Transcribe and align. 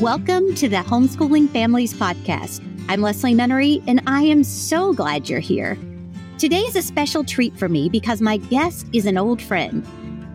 Welcome 0.00 0.56
to 0.56 0.68
the 0.68 0.82
Homeschooling 0.84 1.48
Families 1.50 1.94
Podcast. 1.94 2.60
I'm 2.88 3.00
Leslie 3.00 3.32
Nunnery, 3.32 3.80
and 3.86 4.02
I 4.08 4.22
am 4.22 4.42
so 4.42 4.92
glad 4.92 5.28
you're 5.28 5.38
here. 5.38 5.78
Today 6.38 6.62
is 6.62 6.74
a 6.74 6.82
special 6.82 7.22
treat 7.22 7.56
for 7.56 7.68
me 7.68 7.88
because 7.88 8.20
my 8.20 8.38
guest 8.38 8.88
is 8.92 9.06
an 9.06 9.16
old 9.16 9.40
friend. 9.40 9.86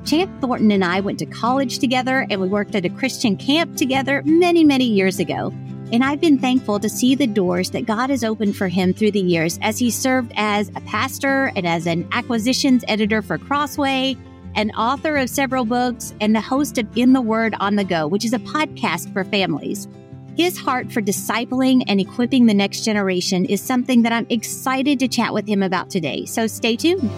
Champ 0.05 0.31
Thornton 0.39 0.71
and 0.71 0.85
I 0.85 1.01
went 1.01 1.19
to 1.19 1.25
college 1.25 1.79
together 1.79 2.25
and 2.29 2.39
we 2.39 2.47
worked 2.47 2.73
at 2.73 2.85
a 2.85 2.89
Christian 2.89 3.35
camp 3.35 3.75
together 3.75 4.23
many, 4.23 4.63
many 4.63 4.85
years 4.85 5.19
ago. 5.19 5.53
And 5.95 6.03
I've 6.03 6.19
been 6.19 6.37
thankful 6.37 6.77
to 6.81 6.89
see 6.89 7.15
the 7.15 7.25
doors 7.25 7.69
that 7.69 7.85
God 7.85 8.09
has 8.09 8.21
opened 8.21 8.57
for 8.57 8.67
him 8.67 8.93
through 8.93 9.11
the 9.11 9.21
years 9.21 9.57
as 9.61 9.79
he 9.79 9.89
served 9.89 10.33
as 10.35 10.67
a 10.75 10.81
pastor 10.81 11.53
and 11.55 11.65
as 11.65 11.87
an 11.87 12.05
acquisitions 12.11 12.83
editor 12.89 13.21
for 13.21 13.37
Crossway 13.37 14.17
an 14.55 14.71
author 14.71 15.15
of 15.15 15.29
several 15.29 15.63
books, 15.63 16.13
and 16.21 16.35
the 16.35 16.41
host 16.41 16.77
of 16.77 16.87
In 16.97 17.13
the 17.13 17.21
Word 17.21 17.55
on 17.61 17.75
the 17.75 17.83
Go, 17.83 18.07
which 18.07 18.25
is 18.25 18.33
a 18.33 18.39
podcast 18.39 19.11
for 19.13 19.23
families. 19.23 19.87
His 20.35 20.57
heart 20.57 20.91
for 20.91 21.01
discipling 21.01 21.83
and 21.87 21.99
equipping 22.01 22.45
the 22.45 22.53
next 22.53 22.83
generation 22.83 23.45
is 23.45 23.61
something 23.61 24.03
that 24.03 24.11
I'm 24.11 24.27
excited 24.29 24.99
to 24.99 25.07
chat 25.07 25.33
with 25.33 25.47
him 25.47 25.63
about 25.63 25.89
today. 25.89 26.25
So 26.25 26.47
stay 26.47 26.75
tuned. 26.75 27.09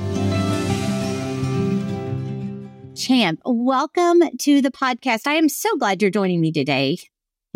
Champ, 2.95 3.39
welcome 3.43 4.21
to 4.39 4.61
the 4.61 4.71
podcast. 4.71 5.25
I 5.25 5.33
am 5.33 5.49
so 5.49 5.75
glad 5.77 6.01
you're 6.01 6.11
joining 6.11 6.41
me 6.41 6.51
today. 6.51 6.97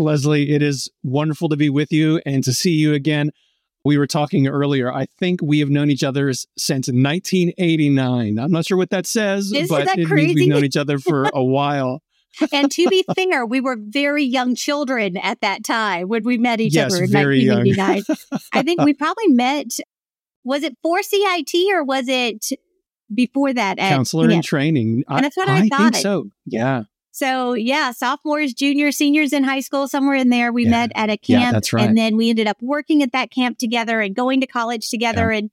Leslie, 0.02 0.52
it 0.52 0.62
is 0.62 0.90
wonderful 1.04 1.50
to 1.50 1.58
be 1.58 1.70
with 1.70 1.92
you 1.92 2.22
and 2.26 2.44
to 2.44 2.54
see 2.54 2.72
you 2.72 2.94
again. 2.94 3.32
We 3.84 3.98
were 3.98 4.08
talking 4.08 4.48
earlier. 4.48 4.94
I 4.94 5.08
think 5.20 5.40
we 5.42 5.60
have 5.60 5.70
known 5.70 5.90
each 5.90 6.04
other 6.04 6.32
since 6.58 6.88
1989. 6.88 8.38
I'm 8.40 8.52
not 8.52 8.66
sure 8.66 8.78
what 8.78 8.90
that 8.92 9.06
says, 9.08 9.52
Isn't 9.52 9.70
but 9.70 9.86
that 9.86 9.98
it 9.98 10.08
crazy? 10.08 10.28
means 10.28 10.36
we've 10.36 10.50
known 10.50 10.66
each 10.66 10.78
other 10.78 11.00
for 11.00 11.26
a 11.34 11.44
while. 11.44 12.02
and 12.54 12.72
to 12.72 12.88
be 12.88 13.04
fair, 13.16 13.46
we 13.46 13.60
were 13.60 13.78
very 13.80 14.24
young 14.24 14.56
children 14.56 15.18
at 15.18 15.42
that 15.42 15.64
time 15.64 16.08
when 16.08 16.24
we 16.24 16.38
met 16.38 16.62
each 16.62 16.76
Yes, 16.76 16.94
other 16.94 17.04
in 17.06 17.10
very 17.12 17.40
young. 17.42 17.66
1989. 17.66 18.40
I 18.54 18.62
think 18.64 18.82
we 18.82 18.94
probably 18.94 19.28
met, 19.30 19.68
was 20.44 20.64
it 20.64 20.78
for 20.84 21.02
CIT 21.02 21.54
or 21.74 21.84
was 21.84 22.08
it 22.08 22.50
before 23.14 23.54
that? 23.54 23.80
At 23.80 23.90
Counselor 23.90 24.26
in 24.26 24.32
camp? 24.32 24.46
training. 24.46 25.04
And 25.08 25.24
that's 25.26 25.36
what 25.38 25.50
I 25.50 25.62
think 25.62 25.74
thought. 25.74 25.96
so. 25.96 26.30
Yeah. 26.46 26.84
So 27.12 27.54
yeah, 27.54 27.92
sophomores, 27.92 28.54
juniors, 28.54 28.98
seniors 28.98 29.34
in 29.34 29.44
high 29.44 29.60
school, 29.60 29.88
somewhere 29.88 30.16
in 30.16 30.30
there, 30.30 30.52
we 30.52 30.64
Yeah. 30.64 30.70
met 30.70 30.92
at 30.96 31.10
a 31.10 31.20
Yeah, 31.24 31.40
camp, 31.40 31.56
that's 31.56 31.74
right. 31.74 31.88
and 31.88 31.98
then 31.98 32.16
we 32.18 32.30
ended 32.30 32.48
up 32.48 32.58
working 32.62 33.04
at 33.04 33.12
that 33.12 33.32
camp 33.32 33.58
together 33.58 34.00
and 34.02 34.16
going 34.16 34.40
to 34.42 34.48
college 34.48 34.90
together, 34.90 35.30
and 35.32 35.52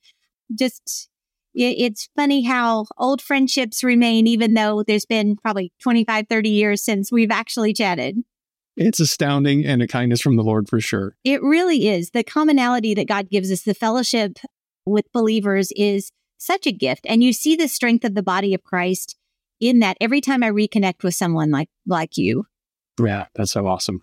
just 0.54 1.08
it, 1.54 1.76
it's 1.78 2.08
funny 2.14 2.42
how 2.44 2.86
old 2.96 3.20
friendships 3.20 3.82
remain, 3.82 4.26
even 4.26 4.54
though 4.54 4.82
there's 4.84 5.06
been 5.06 5.36
probably 5.36 5.72
25, 5.80 6.26
30 6.28 6.48
years 6.48 6.84
since 6.84 7.10
we've 7.10 7.30
actually 7.30 7.72
chatted. 7.72 8.18
It's 8.76 9.00
astounding 9.00 9.66
and 9.66 9.82
a 9.82 9.88
kindness 9.88 10.20
from 10.20 10.36
the 10.36 10.44
Lord 10.44 10.68
for 10.68 10.80
sure. 10.80 11.16
It 11.24 11.42
really 11.42 11.88
is 11.88 12.10
the 12.10 12.22
commonality 12.22 12.94
that 12.94 13.08
God 13.08 13.28
gives 13.28 13.50
us, 13.50 13.62
the 13.62 13.74
fellowship 13.74 14.38
with 14.86 15.10
believers 15.12 15.72
is 15.74 16.12
such 16.36 16.66
a 16.68 16.72
gift, 16.72 17.04
and 17.08 17.24
you 17.24 17.32
see 17.32 17.56
the 17.56 17.66
strength 17.66 18.04
of 18.04 18.14
the 18.14 18.22
body 18.22 18.54
of 18.54 18.62
Christ 18.62 19.16
in 19.60 19.80
that 19.80 19.96
every 20.00 20.20
time 20.20 20.42
I 20.42 20.50
reconnect 20.50 21.02
with 21.02 21.14
someone 21.14 21.50
like 21.50 21.68
like 21.86 22.16
you. 22.16 22.44
Yeah, 23.00 23.26
that's 23.34 23.52
so 23.52 23.66
awesome. 23.66 24.02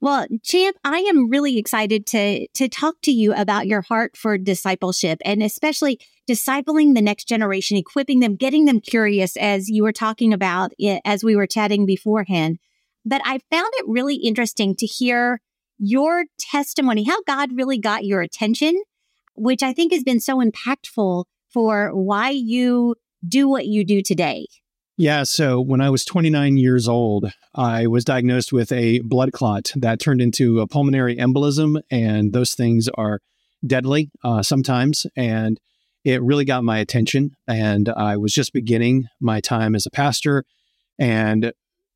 Well, 0.00 0.26
Champ, 0.42 0.76
I 0.84 0.98
am 0.98 1.30
really 1.30 1.58
excited 1.58 2.06
to 2.08 2.46
to 2.48 2.68
talk 2.68 2.96
to 3.02 3.12
you 3.12 3.32
about 3.34 3.66
your 3.66 3.82
heart 3.82 4.16
for 4.16 4.36
discipleship 4.36 5.20
and 5.24 5.42
especially 5.42 6.00
discipling 6.28 6.94
the 6.94 7.02
next 7.02 7.26
generation, 7.26 7.76
equipping 7.76 8.20
them, 8.20 8.36
getting 8.36 8.66
them 8.66 8.80
curious 8.80 9.36
as 9.36 9.68
you 9.68 9.82
were 9.82 9.92
talking 9.92 10.32
about 10.32 10.72
it, 10.78 11.00
as 11.04 11.24
we 11.24 11.36
were 11.36 11.46
chatting 11.46 11.86
beforehand. 11.86 12.58
But 13.04 13.22
I 13.24 13.40
found 13.50 13.72
it 13.74 13.86
really 13.88 14.16
interesting 14.16 14.74
to 14.76 14.86
hear 14.86 15.40
your 15.78 16.24
testimony, 16.38 17.04
how 17.04 17.22
God 17.22 17.56
really 17.56 17.78
got 17.78 18.04
your 18.04 18.20
attention, 18.20 18.82
which 19.36 19.62
I 19.62 19.72
think 19.72 19.92
has 19.92 20.02
been 20.02 20.20
so 20.20 20.42
impactful 20.42 21.24
for 21.48 21.90
why 21.94 22.30
you 22.30 22.96
do 23.26 23.48
what 23.48 23.66
you 23.66 23.84
do 23.84 24.02
today. 24.02 24.46
Yeah. 25.00 25.22
So 25.22 25.60
when 25.60 25.80
I 25.80 25.90
was 25.90 26.04
29 26.04 26.56
years 26.56 26.88
old, 26.88 27.32
I 27.54 27.86
was 27.86 28.04
diagnosed 28.04 28.52
with 28.52 28.72
a 28.72 28.98
blood 28.98 29.30
clot 29.30 29.70
that 29.76 30.00
turned 30.00 30.20
into 30.20 30.58
a 30.58 30.66
pulmonary 30.66 31.14
embolism. 31.14 31.80
And 31.88 32.32
those 32.32 32.54
things 32.54 32.88
are 32.96 33.20
deadly 33.64 34.10
uh, 34.24 34.42
sometimes. 34.42 35.06
And 35.16 35.60
it 36.02 36.20
really 36.20 36.44
got 36.44 36.64
my 36.64 36.78
attention. 36.78 37.36
And 37.46 37.88
I 37.88 38.16
was 38.16 38.34
just 38.34 38.52
beginning 38.52 39.06
my 39.20 39.40
time 39.40 39.76
as 39.76 39.86
a 39.86 39.90
pastor. 39.90 40.44
And 40.98 41.52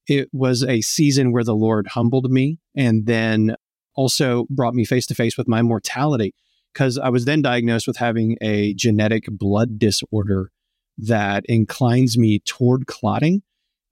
it 0.07 0.29
was 0.33 0.63
a 0.63 0.81
season 0.81 1.33
where 1.33 1.45
the 1.45 1.57
Lord 1.57 1.89
humbled 1.89 2.31
me 2.31 2.61
and 2.77 3.07
then 3.07 3.57
also 3.97 4.47
brought 4.49 4.75
me 4.75 4.85
face 4.85 5.07
to 5.07 5.15
face 5.17 5.37
with 5.37 5.49
my 5.49 5.61
mortality 5.61 6.37
because 6.73 6.99
I 6.99 7.09
was 7.09 7.25
then 7.25 7.43
diagnosed 7.43 7.89
with 7.89 7.97
having 7.97 8.39
a 8.41 8.75
genetic 8.75 9.25
blood 9.29 9.81
disorder 9.81 10.53
that 10.99 11.45
inclines 11.47 12.19
me 12.19 12.41
toward 12.41 12.87
clotting. 12.87 13.43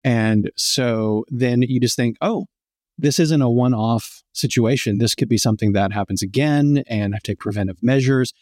And 0.05 0.50
so 0.56 1.25
then 1.28 1.62
you 1.62 1.81
just 1.81 1.97
think, 1.97 2.16
oh, 2.21 2.47
this 2.99 3.19
isn't 3.19 3.43
a 3.43 3.50
one 3.50 3.75
off 3.75 4.22
situation. 4.33 4.99
This 4.99 5.15
could 5.15 5.28
be 5.28 5.39
something 5.39 5.72
that 5.72 5.93
happens 5.93 6.22
again, 6.22 6.84
and 6.87 7.15
I 7.15 7.19
take 7.22 7.39
preventive 7.39 7.83
measures. 7.83 8.33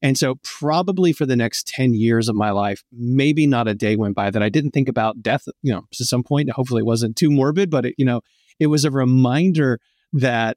And 0.00 0.16
so, 0.16 0.36
probably 0.44 1.12
for 1.12 1.26
the 1.26 1.36
next 1.36 1.66
10 1.68 1.94
years 1.94 2.28
of 2.28 2.36
my 2.36 2.50
life, 2.50 2.82
maybe 2.92 3.46
not 3.46 3.66
a 3.66 3.74
day 3.74 3.96
went 3.96 4.14
by 4.14 4.30
that 4.30 4.42
I 4.42 4.48
didn't 4.48 4.70
think 4.70 4.88
about 4.88 5.22
death, 5.22 5.44
you 5.62 5.72
know, 5.72 5.84
to 5.92 6.04
some 6.04 6.22
point. 6.22 6.50
Hopefully, 6.50 6.80
it 6.80 6.86
wasn't 6.86 7.16
too 7.16 7.30
morbid, 7.30 7.70
but, 7.70 7.86
it, 7.86 7.94
you 7.98 8.04
know, 8.04 8.20
it 8.60 8.68
was 8.68 8.84
a 8.84 8.90
reminder 8.90 9.80
that, 10.12 10.56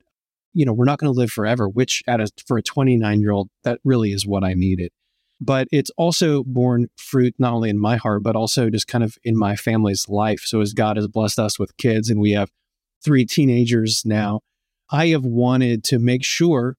you 0.54 0.66
know, 0.66 0.74
we're 0.74 0.86
not 0.86 1.00
going 1.00 1.12
to 1.12 1.18
live 1.18 1.32
forever, 1.32 1.68
which 1.68 2.04
at 2.08 2.20
a, 2.20 2.28
for 2.46 2.58
a 2.58 2.64
29 2.64 3.22
year 3.22 3.32
old, 3.32 3.50
that 3.64 3.80
really 3.84 4.12
is 4.12 4.28
what 4.28 4.44
I 4.44 4.54
needed 4.54 4.92
but 5.42 5.68
it's 5.72 5.90
also 5.98 6.44
borne 6.44 6.88
fruit 6.96 7.34
not 7.40 7.52
only 7.52 7.70
in 7.70 7.80
my 7.80 7.98
heart 7.98 8.24
but 8.24 8.36
also 8.36 8.70
just 8.70 8.88
kind 8.88 9.04
of 9.04 9.18
in 9.24 9.38
my 9.38 9.56
family's 9.56 10.08
life. 10.08 10.42
So 10.46 10.62
as 10.62 10.74
god 10.74 10.98
has 10.98 11.08
blessed 11.08 11.40
us 11.40 11.60
with 11.60 11.76
kids 11.78 12.10
and 12.10 12.22
we 12.22 12.32
have 12.32 12.52
three 13.04 13.26
teenagers 13.26 14.04
now 14.06 14.42
i 14.92 15.08
have 15.08 15.26
wanted 15.26 15.84
to 15.84 15.98
make 15.98 16.24
sure 16.24 16.76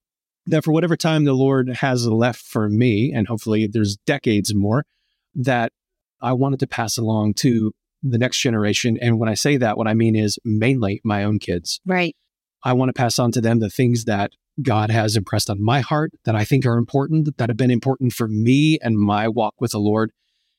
that 0.47 0.63
for 0.63 0.73
whatever 0.73 0.97
time 0.97 1.25
the 1.25 1.33
lord 1.33 1.69
has 1.69 2.07
left 2.07 2.41
for 2.41 2.69
me 2.69 3.13
and 3.13 3.27
hopefully 3.27 3.67
there's 3.67 3.97
decades 4.07 4.55
more 4.55 4.85
that 5.35 5.73
i 6.21 6.33
wanted 6.33 6.61
to 6.61 6.67
pass 6.67 6.97
along 6.97 7.35
to 7.35 7.73
the 8.03 8.19
next 8.19 8.41
generation. 8.41 8.99
And 9.01 9.19
when 9.19 9.29
i 9.29 9.35
say 9.35 9.57
that 9.57 9.77
what 9.77 9.87
i 9.87 9.95
mean 9.95 10.17
is 10.17 10.39
mainly 10.45 11.01
my 11.05 11.25
own 11.25 11.39
kids. 11.39 11.81
Right. 11.87 12.17
I 12.65 12.73
want 12.75 12.91
to 12.91 12.93
pass 12.93 13.19
on 13.19 13.33
to 13.33 13.41
them 13.41 13.59
the 13.59 13.71
things 13.71 14.05
that 14.05 14.33
God 14.61 14.91
has 14.91 15.17
impressed 15.17 15.49
on 15.49 15.63
my 15.63 15.81
heart 15.81 16.13
that 16.25 16.35
I 16.35 16.45
think 16.45 16.67
are 16.67 16.77
important, 16.77 17.37
that 17.39 17.49
have 17.49 17.57
been 17.57 17.71
important 17.71 18.13
for 18.13 18.29
me 18.29 18.79
and 18.83 18.99
my 18.99 19.29
walk 19.29 19.55
with 19.61 19.73
the 19.73 19.79
Lord. 19.79 20.13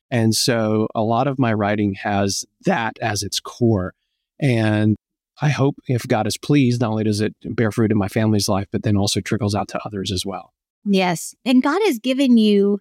And 0.10 0.36
so 0.36 0.88
a 0.96 1.02
lot 1.02 1.28
of 1.28 1.38
my 1.40 1.54
writing 1.54 1.96
has 1.96 2.46
that 2.66 2.98
as 3.02 3.24
its 3.24 3.40
core. 3.40 3.94
And 4.40 4.96
I 5.42 5.50
hope 5.50 5.76
if 5.88 6.08
God 6.08 6.28
is 6.28 6.38
pleased, 6.38 6.82
not 6.82 6.92
only 6.92 7.04
does 7.04 7.22
it 7.22 7.36
bear 7.44 7.72
fruit 7.72 7.92
in 7.92 7.98
my 7.98 8.08
family's 8.08 8.48
life, 8.48 8.68
but 8.72 8.84
then 8.84 8.98
also 8.98 9.22
trickles 9.22 9.56
out 9.56 9.68
to 9.70 9.80
others 9.86 10.12
as 10.12 10.26
well. 10.26 10.54
Yes. 10.86 11.34
And 11.46 11.64
God 11.64 11.82
has 11.86 12.00
given 12.00 12.38
you 12.38 12.80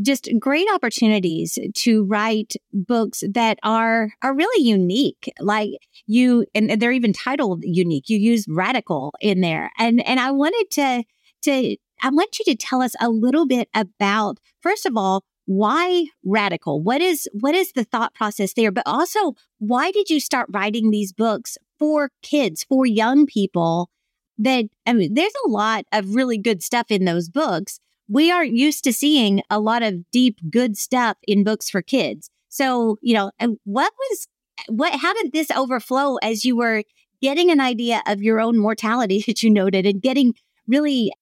just 0.00 0.28
great 0.38 0.66
opportunities 0.72 1.58
to 1.74 2.04
write 2.04 2.54
books 2.72 3.22
that 3.28 3.58
are 3.62 4.12
are 4.22 4.34
really 4.34 4.64
unique. 4.64 5.30
Like 5.38 5.70
you 6.06 6.46
and 6.54 6.80
they're 6.80 6.92
even 6.92 7.12
titled 7.12 7.62
unique. 7.64 8.08
You 8.08 8.18
use 8.18 8.46
radical 8.48 9.12
in 9.20 9.40
there. 9.40 9.70
And 9.78 10.06
and 10.06 10.18
I 10.18 10.30
wanted 10.30 10.66
to 10.72 11.04
to 11.42 11.76
I 12.02 12.10
want 12.10 12.38
you 12.38 12.44
to 12.46 12.56
tell 12.56 12.82
us 12.82 12.94
a 13.00 13.08
little 13.08 13.46
bit 13.46 13.68
about 13.74 14.38
first 14.60 14.86
of 14.86 14.96
all 14.96 15.24
why 15.46 16.06
radical? 16.24 16.80
What 16.80 17.00
is 17.00 17.28
what 17.32 17.54
is 17.54 17.72
the 17.72 17.84
thought 17.84 18.14
process 18.14 18.54
there? 18.54 18.70
But 18.70 18.86
also 18.86 19.34
why 19.58 19.90
did 19.90 20.08
you 20.08 20.20
start 20.20 20.48
writing 20.52 20.90
these 20.90 21.12
books 21.12 21.58
for 21.78 22.10
kids, 22.22 22.64
for 22.64 22.86
young 22.86 23.26
people? 23.26 23.90
That 24.38 24.66
I 24.86 24.92
mean, 24.92 25.14
there's 25.14 25.32
a 25.44 25.50
lot 25.50 25.84
of 25.92 26.14
really 26.14 26.38
good 26.38 26.62
stuff 26.62 26.86
in 26.90 27.04
those 27.04 27.28
books. 27.28 27.80
We 28.08 28.30
aren't 28.30 28.54
used 28.54 28.84
to 28.84 28.92
seeing 28.92 29.42
a 29.48 29.60
lot 29.60 29.82
of 29.82 30.10
deep, 30.10 30.38
good 30.50 30.76
stuff 30.76 31.16
in 31.26 31.44
books 31.44 31.70
for 31.70 31.82
kids. 31.82 32.30
So, 32.48 32.98
you 33.00 33.14
know, 33.14 33.30
and 33.38 33.58
what 33.64 33.92
was 33.98 34.28
what? 34.68 34.98
How 35.00 35.14
did 35.14 35.32
this 35.32 35.50
overflow 35.50 36.16
as 36.16 36.44
you 36.44 36.56
were 36.56 36.82
getting 37.22 37.50
an 37.50 37.60
idea 37.60 38.02
of 38.06 38.22
your 38.22 38.40
own 38.40 38.58
mortality 38.58 39.22
that 39.26 39.42
you 39.42 39.50
noted 39.50 39.86
and 39.86 40.02
getting 40.02 40.34
really 40.66 41.12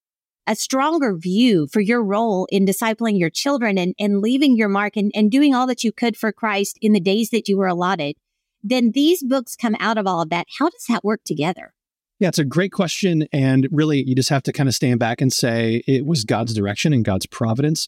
a 0.47 0.55
stronger 0.55 1.15
view 1.15 1.67
for 1.71 1.79
your 1.79 2.03
role 2.03 2.47
in 2.51 2.65
discipling 2.65 3.19
your 3.19 3.29
children 3.29 3.77
and, 3.77 3.93
and 3.99 4.21
leaving 4.21 4.57
your 4.57 4.67
mark 4.67 4.97
and, 4.97 5.11
and 5.13 5.31
doing 5.31 5.53
all 5.53 5.67
that 5.67 5.83
you 5.83 5.91
could 5.91 6.17
for 6.17 6.31
Christ 6.31 6.77
in 6.81 6.93
the 6.93 6.99
days 6.99 7.29
that 7.29 7.47
you 7.47 7.57
were 7.57 7.67
allotted, 7.67 8.15
then 8.63 8.91
these 8.91 9.23
books 9.23 9.55
come 9.55 9.75
out 9.79 9.97
of 9.97 10.07
all 10.07 10.21
of 10.21 10.29
that. 10.29 10.47
How 10.57 10.69
does 10.69 10.85
that 10.89 11.03
work 11.03 11.21
together? 11.23 11.73
Yeah, 12.21 12.27
it's 12.27 12.37
a 12.37 12.45
great 12.45 12.71
question. 12.71 13.27
And 13.33 13.67
really, 13.71 14.03
you 14.07 14.13
just 14.13 14.29
have 14.29 14.43
to 14.43 14.53
kind 14.53 14.69
of 14.69 14.75
stand 14.75 14.99
back 14.99 15.21
and 15.21 15.33
say 15.33 15.81
it 15.87 16.05
was 16.05 16.23
God's 16.23 16.53
direction 16.53 16.93
and 16.93 17.03
God's 17.03 17.25
providence. 17.25 17.87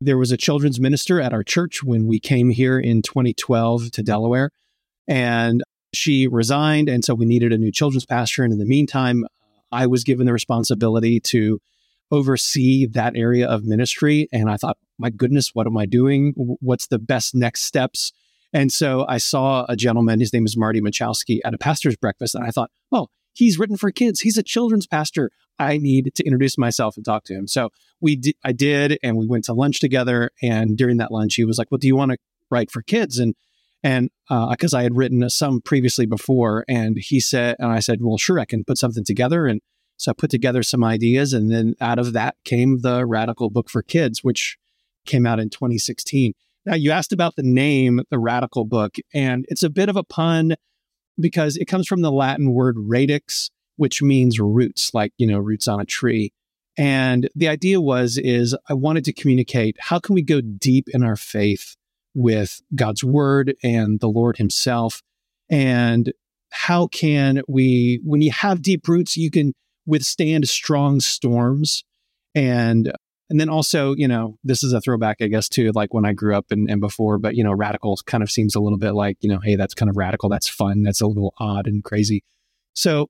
There 0.00 0.16
was 0.16 0.30
a 0.30 0.36
children's 0.36 0.78
minister 0.78 1.20
at 1.20 1.32
our 1.32 1.42
church 1.42 1.82
when 1.82 2.06
we 2.06 2.20
came 2.20 2.50
here 2.50 2.78
in 2.78 3.02
2012 3.02 3.90
to 3.90 4.02
Delaware, 4.04 4.52
and 5.08 5.64
she 5.92 6.28
resigned. 6.28 6.88
And 6.88 7.04
so 7.04 7.12
we 7.16 7.26
needed 7.26 7.52
a 7.52 7.58
new 7.58 7.72
children's 7.72 8.06
pastor. 8.06 8.44
And 8.44 8.52
in 8.52 8.60
the 8.60 8.66
meantime, 8.66 9.26
I 9.72 9.88
was 9.88 10.04
given 10.04 10.26
the 10.26 10.32
responsibility 10.32 11.18
to 11.18 11.58
oversee 12.12 12.86
that 12.86 13.16
area 13.16 13.48
of 13.48 13.64
ministry. 13.64 14.28
And 14.32 14.48
I 14.48 14.58
thought, 14.58 14.78
my 14.96 15.10
goodness, 15.10 15.56
what 15.56 15.66
am 15.66 15.76
I 15.76 15.86
doing? 15.86 16.34
What's 16.36 16.86
the 16.86 17.00
best 17.00 17.34
next 17.34 17.64
steps? 17.64 18.12
And 18.52 18.72
so 18.72 19.04
I 19.08 19.18
saw 19.18 19.66
a 19.68 19.74
gentleman, 19.74 20.20
his 20.20 20.32
name 20.32 20.46
is 20.46 20.56
Marty 20.56 20.80
Machowski, 20.80 21.40
at 21.44 21.52
a 21.52 21.58
pastor's 21.58 21.96
breakfast. 21.96 22.36
And 22.36 22.44
I 22.44 22.52
thought, 22.52 22.70
oh, 22.92 23.08
he's 23.34 23.58
written 23.58 23.76
for 23.76 23.90
kids. 23.90 24.20
He's 24.20 24.36
a 24.36 24.42
children's 24.42 24.86
pastor. 24.86 25.30
I 25.58 25.78
need 25.78 26.12
to 26.14 26.24
introduce 26.24 26.58
myself 26.58 26.96
and 26.96 27.04
talk 27.04 27.24
to 27.24 27.34
him. 27.34 27.46
So 27.46 27.70
we 28.00 28.16
di- 28.16 28.36
I 28.44 28.52
did, 28.52 28.98
and 29.02 29.16
we 29.16 29.26
went 29.26 29.44
to 29.44 29.52
lunch 29.52 29.80
together. 29.80 30.30
And 30.42 30.76
during 30.76 30.96
that 30.98 31.12
lunch, 31.12 31.34
he 31.34 31.44
was 31.44 31.58
like, 31.58 31.70
well, 31.70 31.78
do 31.78 31.86
you 31.86 31.96
want 31.96 32.12
to 32.12 32.18
write 32.50 32.70
for 32.70 32.82
kids? 32.82 33.18
And 33.18 33.34
and 33.84 34.10
because 34.28 34.74
uh, 34.74 34.78
I 34.78 34.82
had 34.84 34.96
written 34.96 35.28
some 35.28 35.60
previously 35.60 36.06
before, 36.06 36.64
and 36.68 36.96
he 36.98 37.18
said, 37.18 37.56
and 37.58 37.72
I 37.72 37.80
said, 37.80 37.98
well, 38.00 38.16
sure, 38.16 38.38
I 38.38 38.44
can 38.44 38.64
put 38.64 38.78
something 38.78 39.04
together. 39.04 39.46
And 39.46 39.60
so 39.96 40.12
I 40.12 40.14
put 40.16 40.30
together 40.30 40.62
some 40.62 40.84
ideas, 40.84 41.32
and 41.32 41.50
then 41.50 41.74
out 41.80 41.98
of 41.98 42.12
that 42.12 42.36
came 42.44 42.80
the 42.82 43.04
Radical 43.04 43.50
Book 43.50 43.68
for 43.68 43.82
Kids, 43.82 44.22
which 44.22 44.56
came 45.04 45.26
out 45.26 45.40
in 45.40 45.50
2016. 45.50 46.32
Now, 46.64 46.76
you 46.76 46.92
asked 46.92 47.12
about 47.12 47.34
the 47.34 47.42
name, 47.42 48.02
the 48.10 48.20
Radical 48.20 48.64
Book, 48.64 48.96
and 49.12 49.44
it's 49.48 49.64
a 49.64 49.70
bit 49.70 49.88
of 49.88 49.96
a 49.96 50.04
pun 50.04 50.54
because 51.18 51.56
it 51.56 51.66
comes 51.66 51.86
from 51.86 52.02
the 52.02 52.12
Latin 52.12 52.52
word 52.52 52.76
radix, 52.78 53.50
which 53.76 54.02
means 54.02 54.40
roots, 54.40 54.92
like, 54.94 55.12
you 55.18 55.26
know, 55.26 55.38
roots 55.38 55.68
on 55.68 55.80
a 55.80 55.84
tree. 55.84 56.32
And 56.76 57.28
the 57.34 57.48
idea 57.48 57.80
was, 57.80 58.18
is 58.18 58.56
I 58.68 58.74
wanted 58.74 59.04
to 59.04 59.12
communicate 59.12 59.76
how 59.78 59.98
can 59.98 60.14
we 60.14 60.22
go 60.22 60.40
deep 60.40 60.88
in 60.92 61.02
our 61.02 61.16
faith 61.16 61.76
with 62.14 62.62
God's 62.74 63.04
word 63.04 63.54
and 63.62 64.00
the 64.00 64.08
Lord 64.08 64.38
himself? 64.38 65.02
And 65.50 66.12
how 66.50 66.86
can 66.86 67.42
we, 67.48 68.00
when 68.04 68.22
you 68.22 68.30
have 68.30 68.62
deep 68.62 68.88
roots, 68.88 69.16
you 69.16 69.30
can 69.30 69.54
withstand 69.86 70.48
strong 70.48 71.00
storms 71.00 71.84
and 72.34 72.92
and 73.32 73.40
then 73.40 73.48
also, 73.48 73.94
you 73.94 74.06
know, 74.06 74.36
this 74.44 74.62
is 74.62 74.74
a 74.74 74.80
throwback, 74.82 75.22
I 75.22 75.26
guess, 75.26 75.48
to 75.50 75.72
like 75.72 75.94
when 75.94 76.04
I 76.04 76.12
grew 76.12 76.36
up 76.36 76.50
and, 76.50 76.70
and 76.70 76.82
before, 76.82 77.16
but, 77.16 77.34
you 77.34 77.42
know, 77.42 77.52
radical 77.54 77.98
kind 78.04 78.22
of 78.22 78.30
seems 78.30 78.54
a 78.54 78.60
little 78.60 78.76
bit 78.76 78.92
like, 78.92 79.16
you 79.22 79.28
know, 79.30 79.40
hey, 79.42 79.56
that's 79.56 79.72
kind 79.72 79.88
of 79.88 79.96
radical. 79.96 80.28
That's 80.28 80.50
fun. 80.50 80.82
That's 80.82 81.00
a 81.00 81.06
little 81.06 81.32
odd 81.38 81.66
and 81.66 81.82
crazy. 81.82 82.22
So, 82.74 83.08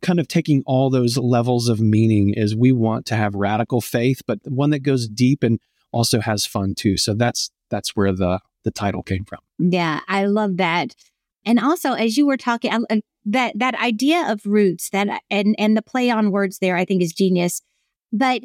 kind 0.00 0.18
of 0.18 0.26
taking 0.26 0.64
all 0.66 0.90
those 0.90 1.16
levels 1.16 1.68
of 1.68 1.78
meaning 1.78 2.34
is 2.34 2.56
we 2.56 2.72
want 2.72 3.06
to 3.06 3.14
have 3.14 3.36
radical 3.36 3.80
faith, 3.80 4.22
but 4.26 4.40
one 4.46 4.70
that 4.70 4.80
goes 4.80 5.06
deep 5.06 5.44
and 5.44 5.60
also 5.92 6.20
has 6.20 6.44
fun 6.44 6.74
too. 6.74 6.96
So 6.96 7.14
that's 7.14 7.52
that's 7.70 7.94
where 7.94 8.12
the 8.12 8.40
the 8.64 8.72
title 8.72 9.04
came 9.04 9.24
from. 9.24 9.38
Yeah, 9.60 10.00
I 10.08 10.24
love 10.24 10.56
that. 10.56 10.96
And 11.46 11.60
also, 11.60 11.92
as 11.92 12.16
you 12.16 12.26
were 12.26 12.36
talking, 12.36 12.72
that 13.26 13.58
that 13.58 13.74
idea 13.76 14.28
of 14.28 14.44
roots, 14.44 14.90
that 14.90 15.22
and 15.30 15.54
and 15.56 15.76
the 15.76 15.82
play 15.82 16.10
on 16.10 16.32
words 16.32 16.58
there, 16.58 16.76
I 16.76 16.84
think 16.84 17.00
is 17.00 17.12
genius. 17.12 17.62
But 18.12 18.42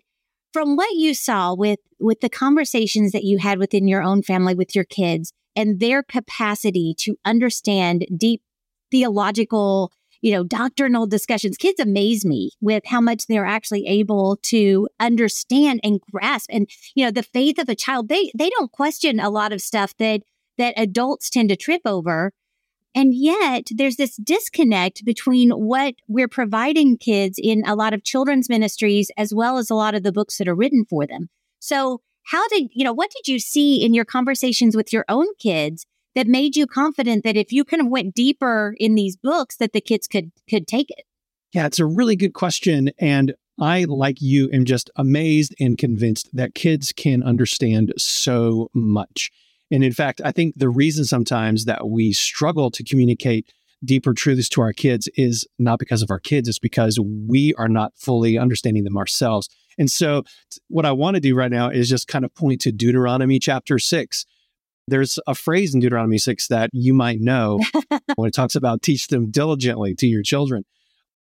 from 0.57 0.75
what 0.75 0.95
you 0.95 1.13
saw 1.13 1.54
with 1.54 1.77
with 2.00 2.19
the 2.21 2.30
conversations 2.30 3.12
that 3.12 3.24
you 3.24 3.38
had 3.38 3.59
within 3.59 3.88
your 3.88 4.01
own 4.01 4.24
family 4.24 4.56
with 4.56 4.74
your 4.74 4.86
kids 4.86 5.31
and 5.56 5.80
their 5.80 6.01
capacity 6.01 6.95
to 6.98 7.15
understand 7.24 8.07
deep 8.18 8.42
theological 8.89 9.92
you 10.21 10.31
know 10.31 10.44
doctrinal 10.44 11.06
discussions 11.06 11.57
kids 11.57 11.80
amaze 11.80 12.25
me 12.25 12.50
with 12.59 12.81
how 12.88 13.00
much 13.00 13.27
they're 13.27 13.45
actually 13.45 13.86
able 13.86 14.39
to 14.42 14.89
understand 15.00 15.80
and 15.83 16.01
grasp. 16.12 16.50
And 16.51 16.68
you 16.95 17.06
know 17.06 17.12
the 17.12 17.21
faith 17.21 17.59
of 17.59 17.69
a 17.69 17.75
child 17.75 18.09
they 18.09 18.31
they 18.36 18.50
don't 18.50 18.71
question 18.71 19.19
a 19.19 19.30
lot 19.30 19.54
of 19.54 19.62
stuff 19.62 19.95
that 20.00 20.24
that 20.57 20.74
adults 20.75 21.30
tend 21.30 21.50
to 21.50 21.56
trip 21.56 21.81
over 21.86 22.33
and 22.97 23.13
yet 23.13 23.67
there's 23.75 23.97
this 23.97 24.15
disconnect 24.15 25.05
between 25.05 25.51
what 25.51 25.94
we're 26.07 26.27
providing 26.27 26.97
kids 26.97 27.39
in 27.39 27.61
a 27.67 27.75
lot 27.75 27.94
of 27.94 28.03
children's 28.03 28.49
ministries 28.49 29.11
as 29.15 29.35
well 29.35 29.59
as 29.59 29.69
a 29.69 29.75
lot 29.75 29.94
of 29.94 30.01
the 30.01 30.11
books 30.11 30.39
that 30.39 30.47
are 30.47 30.55
written 30.55 30.83
for 30.89 31.05
them. 31.05 31.29
So 31.59 32.01
how 32.31 32.47
did, 32.47 32.69
you 32.73 32.83
know, 32.83 32.94
what 32.94 33.11
did 33.11 33.31
you 33.31 33.38
see 33.38 33.85
in 33.85 33.94
your 33.94 34.03
conversations 34.03 34.75
with 34.75 34.91
your 34.91 35.05
own 35.07 35.27
kids 35.38 35.85
that 36.15 36.25
made 36.25 36.55
you 36.55 36.65
confident 36.65 37.23
that 37.23 37.38
if 37.38 37.51
you 37.51 37.63
kind 37.63 37.81
of 37.81 37.88
went 37.88 38.15
deeper 38.15 38.73
in 38.79 38.95
these 38.95 39.15
books 39.15 39.57
that 39.57 39.73
the 39.73 39.81
kids 39.81 40.07
could 40.07 40.31
could 40.49 40.67
take 40.67 40.89
it? 40.89 41.05
Yeah, 41.53 41.67
it's 41.67 41.79
a 41.79 41.85
really 41.85 42.15
good 42.15 42.33
question 42.33 42.89
and 42.97 43.35
I 43.59 43.83
like 43.83 44.23
you 44.23 44.49
am 44.51 44.65
just 44.65 44.89
amazed 44.95 45.53
and 45.59 45.77
convinced 45.77 46.29
that 46.33 46.55
kids 46.55 46.94
can 46.94 47.21
understand 47.21 47.94
so 47.95 48.71
much. 48.73 49.29
And 49.72 49.84
in 49.84 49.92
fact, 49.92 50.22
I 50.24 50.31
think 50.31 50.56
the 50.58 50.69
reason 50.69 51.06
sometimes 51.06 51.66
that 51.66 51.90
we 51.90 52.14
struggle 52.14 52.72
to 52.72 52.84
communicate 52.84 53.52
deeper 53.84 54.14
truths 54.14 54.50
to 54.50 54.62
our 54.62 54.74
kids 54.74 55.08
is 55.16 55.48
not 55.60 55.80
because 55.80 56.02
of 56.02 56.10
our 56.10 56.19
kids, 56.19 56.48
it's 56.48 56.60
because 56.60 57.00
we 57.00 57.54
are 57.56 57.68
not 57.68 57.94
fully 57.96 58.38
understanding 58.38 58.84
them 58.84 58.98
ourselves. 58.98 59.50
And 59.78 59.92
so, 59.92 60.24
what 60.69 60.86
I 60.86 60.92
want 60.92 61.16
to 61.16 61.22
do 61.22 61.36
right 61.36 61.52
now 61.52 61.69
is 61.69 61.90
just 61.90 62.08
kind 62.08 62.25
of 62.25 62.34
point 62.34 62.62
to 62.62 62.72
Deuteronomy 62.72 63.40
chapter 63.40 63.78
six. 63.78 64.25
There's 64.88 65.19
a 65.28 65.36
phrase 65.36 65.74
in 65.74 65.81
Deuteronomy 65.81 66.18
6 66.18 66.48
that 66.48 66.69
you 66.72 66.94
might 66.94 67.19
know 67.19 67.60
when 68.16 68.30
it 68.30 68.34
talks 68.34 68.56
about 68.56 68.81
teach 68.81 69.08
them 69.08 69.30
diligently 69.30 69.94
to 69.96 70.08
your 70.08 70.24
children. 70.24 70.64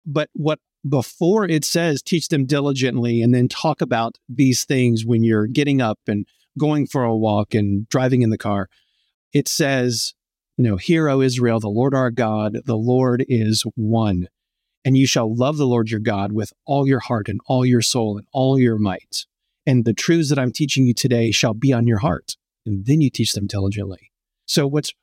But 0.06 0.30
what 0.32 0.60
before 0.88 1.46
it 1.46 1.66
says 1.66 2.02
teach 2.02 2.30
them 2.30 2.46
diligently 2.46 3.22
and 3.22 3.34
then 3.34 3.50
talk 3.50 3.82
about 3.82 4.18
these 4.30 4.64
things 4.64 5.06
when 5.06 5.24
you're 5.24 5.46
getting 5.46 5.82
up 5.82 6.00
and 6.08 6.26
going 6.57 6.88
for 6.88 7.04
a 7.04 7.16
walk 7.16 7.54
and 7.54 7.88
driving 7.90 8.22
in 8.22 8.30
the 8.30 8.38
car, 8.38 8.69
it 9.34 9.48
says, 9.48 10.13
you 10.57 10.63
know, 10.63 10.75
Hear, 10.78 11.10
O 11.10 11.22
Israel, 11.22 11.60
the 11.60 11.69
Lord 11.69 11.94
our 11.94 12.12
God, 12.12 12.60
the 12.66 12.78
Lord 12.78 13.25
is 13.28 13.63
one. 13.75 14.28
And 14.86 14.98
you 14.98 15.06
shall 15.06 15.36
love 15.36 15.57
the 15.57 15.68
Lord 15.68 15.90
your 15.90 16.00
God 16.00 16.31
with 16.31 16.54
all 16.66 16.88
your 16.88 17.00
heart 17.00 17.28
and 17.28 17.40
all 17.48 17.66
your 17.66 17.81
soul 17.81 18.18
and 18.18 18.25
all 18.31 18.57
your 18.57 18.78
might. 18.78 19.25
And 19.66 19.86
the 19.86 19.94
truths 19.94 20.30
that 20.30 20.40
I'm 20.40 20.51
teaching 20.51 20.86
you 20.86 20.94
today 20.94 21.31
shall 21.31 21.54
be 21.54 21.74
on 21.74 21.86
your 21.86 22.00
heart. 22.00 22.38
And 22.66 22.86
then 22.86 23.02
you 23.02 23.10
teach 23.10 23.34
them 23.34 23.45
diligently. 23.45 24.12
So, 24.45 24.66
what's 24.68 24.94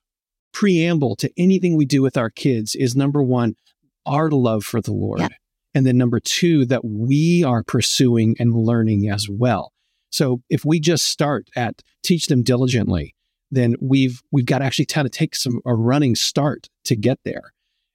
preamble 0.53 1.17
to 1.17 1.31
anything 1.37 1.77
we 1.77 1.85
do 1.85 2.03
with 2.03 2.17
our 2.17 2.31
kids 2.31 2.75
is 2.75 2.97
number 2.97 3.23
one, 3.23 3.57
our 4.07 4.31
love 4.31 4.65
for 4.65 4.81
the 4.81 4.93
Lord. 4.93 5.21
Yeah. 5.21 5.29
And 5.75 5.87
then 5.87 5.99
number 5.99 6.21
two, 6.21 6.65
that 6.67 6.85
we 6.85 7.45
are 7.45 7.63
pursuing 7.63 8.35
and 8.39 8.55
learning 8.55 9.11
as 9.11 9.29
well. 9.31 9.73
So 10.11 10.43
if 10.49 10.65
we 10.65 10.81
just 10.81 11.07
start 11.07 11.49
at 11.57 11.83
teach 12.03 12.27
them 12.27 12.43
diligently, 12.43 13.15
then 13.51 13.77
we've 13.81 14.23
we've 14.33 14.47
got 14.47 14.59
to 14.59 14.65
actually 14.65 14.87
kind 14.87 15.07
of 15.07 15.13
take 15.13 15.35
some 15.35 15.61
a 15.65 15.75
running 15.75 16.15
start 16.15 16.69
to 16.85 16.97
get 16.97 17.19
there. 17.25 17.53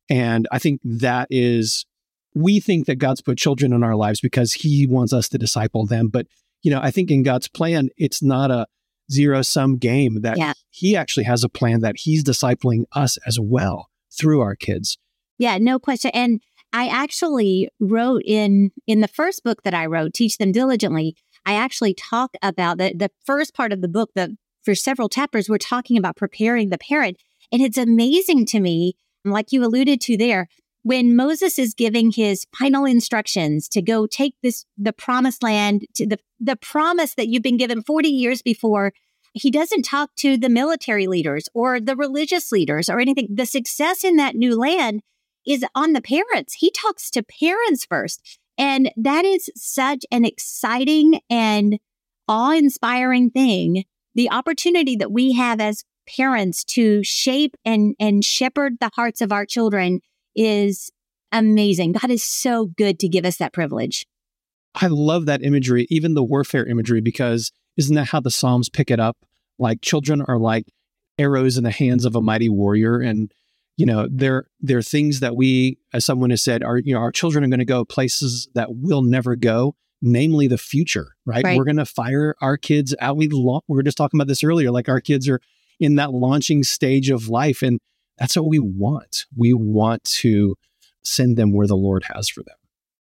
And 0.09 0.47
I 0.51 0.59
think 0.59 0.81
that 0.83 1.27
is 1.29 1.85
we 2.33 2.59
think 2.59 2.85
that 2.85 2.95
God's 2.95 3.21
put 3.21 3.37
children 3.37 3.73
in 3.73 3.83
our 3.83 3.95
lives 3.95 4.21
because 4.21 4.53
he 4.53 4.87
wants 4.87 5.13
us 5.13 5.27
to 5.29 5.37
disciple 5.37 5.85
them, 5.85 6.07
but 6.07 6.27
you 6.63 6.69
know, 6.71 6.79
I 6.81 6.91
think 6.91 7.09
in 7.11 7.23
God's 7.23 7.47
plan 7.47 7.89
it's 7.97 8.21
not 8.21 8.51
a 8.51 8.67
zero 9.11 9.41
sum 9.41 9.77
game 9.77 10.21
that 10.21 10.37
yeah. 10.37 10.53
he 10.69 10.95
actually 10.95 11.25
has 11.25 11.43
a 11.43 11.49
plan 11.49 11.81
that 11.81 11.95
he's 11.97 12.23
discipling 12.23 12.83
us 12.93 13.17
as 13.25 13.39
well 13.39 13.89
through 14.11 14.41
our 14.41 14.55
kids. 14.55 14.97
Yeah, 15.37 15.57
no 15.57 15.79
question. 15.79 16.11
And 16.13 16.41
I 16.73 16.87
actually 16.87 17.69
wrote 17.79 18.21
in 18.25 18.71
in 18.87 19.01
the 19.01 19.07
first 19.07 19.43
book 19.43 19.63
that 19.63 19.73
I 19.73 19.85
wrote, 19.85 20.13
Teach 20.13 20.37
Them 20.37 20.51
Diligently, 20.51 21.15
I 21.45 21.53
actually 21.53 21.93
talk 21.93 22.31
about 22.41 22.77
the, 22.77 22.93
the 22.95 23.11
first 23.25 23.53
part 23.53 23.71
of 23.71 23.81
the 23.81 23.87
book, 23.87 24.11
the 24.15 24.37
for 24.63 24.75
several 24.75 25.09
chapters, 25.09 25.49
we're 25.49 25.57
talking 25.57 25.97
about 25.97 26.15
preparing 26.15 26.69
the 26.69 26.77
parent. 26.77 27.17
And 27.51 27.61
it's 27.61 27.77
amazing 27.77 28.45
to 28.47 28.59
me, 28.59 28.93
like 29.25 29.51
you 29.51 29.63
alluded 29.63 29.99
to 30.01 30.17
there, 30.17 30.47
when 30.83 31.15
Moses 31.15 31.59
is 31.59 31.73
giving 31.73 32.11
his 32.11 32.45
final 32.57 32.85
instructions 32.85 33.67
to 33.69 33.81
go 33.81 34.07
take 34.07 34.35
this, 34.41 34.65
the 34.77 34.93
promised 34.93 35.43
land 35.43 35.85
to 35.95 36.07
the, 36.07 36.17
the 36.39 36.55
promise 36.55 37.13
that 37.15 37.27
you've 37.27 37.43
been 37.43 37.57
given 37.57 37.83
40 37.83 38.09
years 38.09 38.41
before, 38.41 38.93
he 39.33 39.51
doesn't 39.51 39.83
talk 39.83 40.09
to 40.17 40.37
the 40.37 40.49
military 40.49 41.07
leaders 41.07 41.47
or 41.53 41.79
the 41.79 41.95
religious 41.95 42.51
leaders 42.51 42.89
or 42.89 42.99
anything. 42.99 43.27
The 43.33 43.45
success 43.45 44.03
in 44.03 44.15
that 44.17 44.35
new 44.35 44.57
land 44.57 45.01
is 45.45 45.65
on 45.75 45.93
the 45.93 46.01
parents. 46.01 46.55
He 46.55 46.71
talks 46.71 47.09
to 47.11 47.23
parents 47.23 47.85
first. 47.85 48.39
And 48.61 48.91
that 48.95 49.25
is 49.25 49.49
such 49.55 50.05
an 50.11 50.23
exciting 50.23 51.19
and 51.31 51.79
awe 52.27 52.51
inspiring 52.51 53.31
thing. 53.31 53.85
The 54.13 54.29
opportunity 54.29 54.95
that 54.97 55.11
we 55.11 55.33
have 55.33 55.59
as 55.59 55.83
parents 56.07 56.63
to 56.65 57.03
shape 57.03 57.55
and, 57.65 57.95
and 57.99 58.23
shepherd 58.23 58.73
the 58.79 58.91
hearts 58.93 59.19
of 59.19 59.31
our 59.31 59.47
children 59.47 59.99
is 60.35 60.91
amazing. 61.31 61.93
God 61.93 62.11
is 62.11 62.23
so 62.23 62.67
good 62.67 62.99
to 62.99 63.09
give 63.09 63.25
us 63.25 63.37
that 63.37 63.51
privilege. 63.51 64.05
I 64.75 64.87
love 64.87 65.25
that 65.25 65.43
imagery, 65.43 65.87
even 65.89 66.13
the 66.13 66.23
warfare 66.23 66.65
imagery, 66.67 67.01
because 67.01 67.51
isn't 67.77 67.95
that 67.95 68.09
how 68.09 68.19
the 68.19 68.29
Psalms 68.29 68.69
pick 68.69 68.91
it 68.91 68.99
up? 68.99 69.17
Like 69.57 69.81
children 69.81 70.21
are 70.27 70.37
like 70.37 70.65
arrows 71.17 71.57
in 71.57 71.63
the 71.63 71.71
hands 71.71 72.05
of 72.05 72.15
a 72.15 72.21
mighty 72.21 72.47
warrior. 72.47 72.99
And 72.99 73.31
you 73.77 73.85
know 73.85 74.07
there 74.11 74.45
there 74.59 74.77
are 74.77 74.83
things 74.83 75.19
that 75.21 75.35
we 75.35 75.77
as 75.93 76.05
someone 76.05 76.29
has 76.29 76.43
said 76.43 76.63
our 76.63 76.77
you 76.77 76.93
know 76.93 76.99
our 76.99 77.11
children 77.11 77.43
are 77.43 77.47
going 77.47 77.59
to 77.59 77.65
go 77.65 77.85
places 77.85 78.49
that 78.53 78.67
we'll 78.71 79.01
never 79.01 79.35
go 79.35 79.75
namely 80.01 80.47
the 80.47 80.57
future, 80.57 81.15
right? 81.25 81.43
Right. 81.43 81.57
We're 81.57 81.63
going 81.63 81.77
to 81.77 81.85
fire 81.85 82.35
our 82.41 82.57
kids 82.57 82.95
out. 82.99 83.17
We, 83.17 83.27
lo- 83.29 83.61
we 83.67 83.75
were 83.75 83.83
just 83.83 83.97
talking 83.97 84.19
about 84.19 84.27
this 84.27 84.43
earlier. 84.43 84.71
Like 84.71 84.89
our 84.89 84.99
kids 84.99 85.29
are 85.29 85.39
in 85.79 85.95
that 85.95 86.11
launching 86.11 86.63
stage 86.63 87.09
of 87.09 87.29
life. 87.29 87.61
And 87.61 87.79
that's 88.17 88.35
what 88.35 88.47
we 88.47 88.59
want. 88.59 89.25
We 89.35 89.53
want 89.53 90.03
to 90.05 90.55
send 91.03 91.37
them 91.37 91.53
where 91.53 91.67
the 91.67 91.75
Lord 91.75 92.03
has 92.13 92.29
for 92.29 92.43
them. 92.43 92.55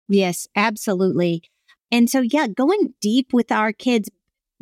Yes, 0.08 0.46
absolutely. 0.54 1.42
And 1.90 2.10
so, 2.10 2.20
yeah, 2.20 2.46
going 2.46 2.94
deep 3.00 3.32
with 3.32 3.52
our 3.52 3.72
kids, 3.72 4.08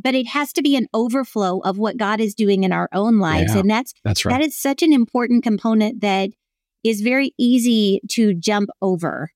but 0.02 0.14
it 0.14 0.26
has 0.28 0.52
to 0.54 0.62
be 0.62 0.76
an 0.76 0.86
overflow 0.92 1.60
of 1.60 1.78
what 1.78 1.96
God 1.96 2.20
is 2.20 2.34
doing 2.34 2.64
in 2.64 2.72
our 2.72 2.88
own 2.92 3.18
lives. 3.18 3.54
Yeah. 3.54 3.60
And 3.60 3.70
that's 3.70 3.94
That's 4.04 4.24
right. 4.24 4.32
that 4.32 4.44
is 4.44 4.56
such 4.56 4.82
an 4.82 4.92
important 4.92 5.42
component 5.42 6.00
that 6.00 6.30
is 6.82 7.00
very 7.00 7.32
easy 7.38 8.00
to 8.10 8.34
jump 8.34 8.70
over. 8.80 9.30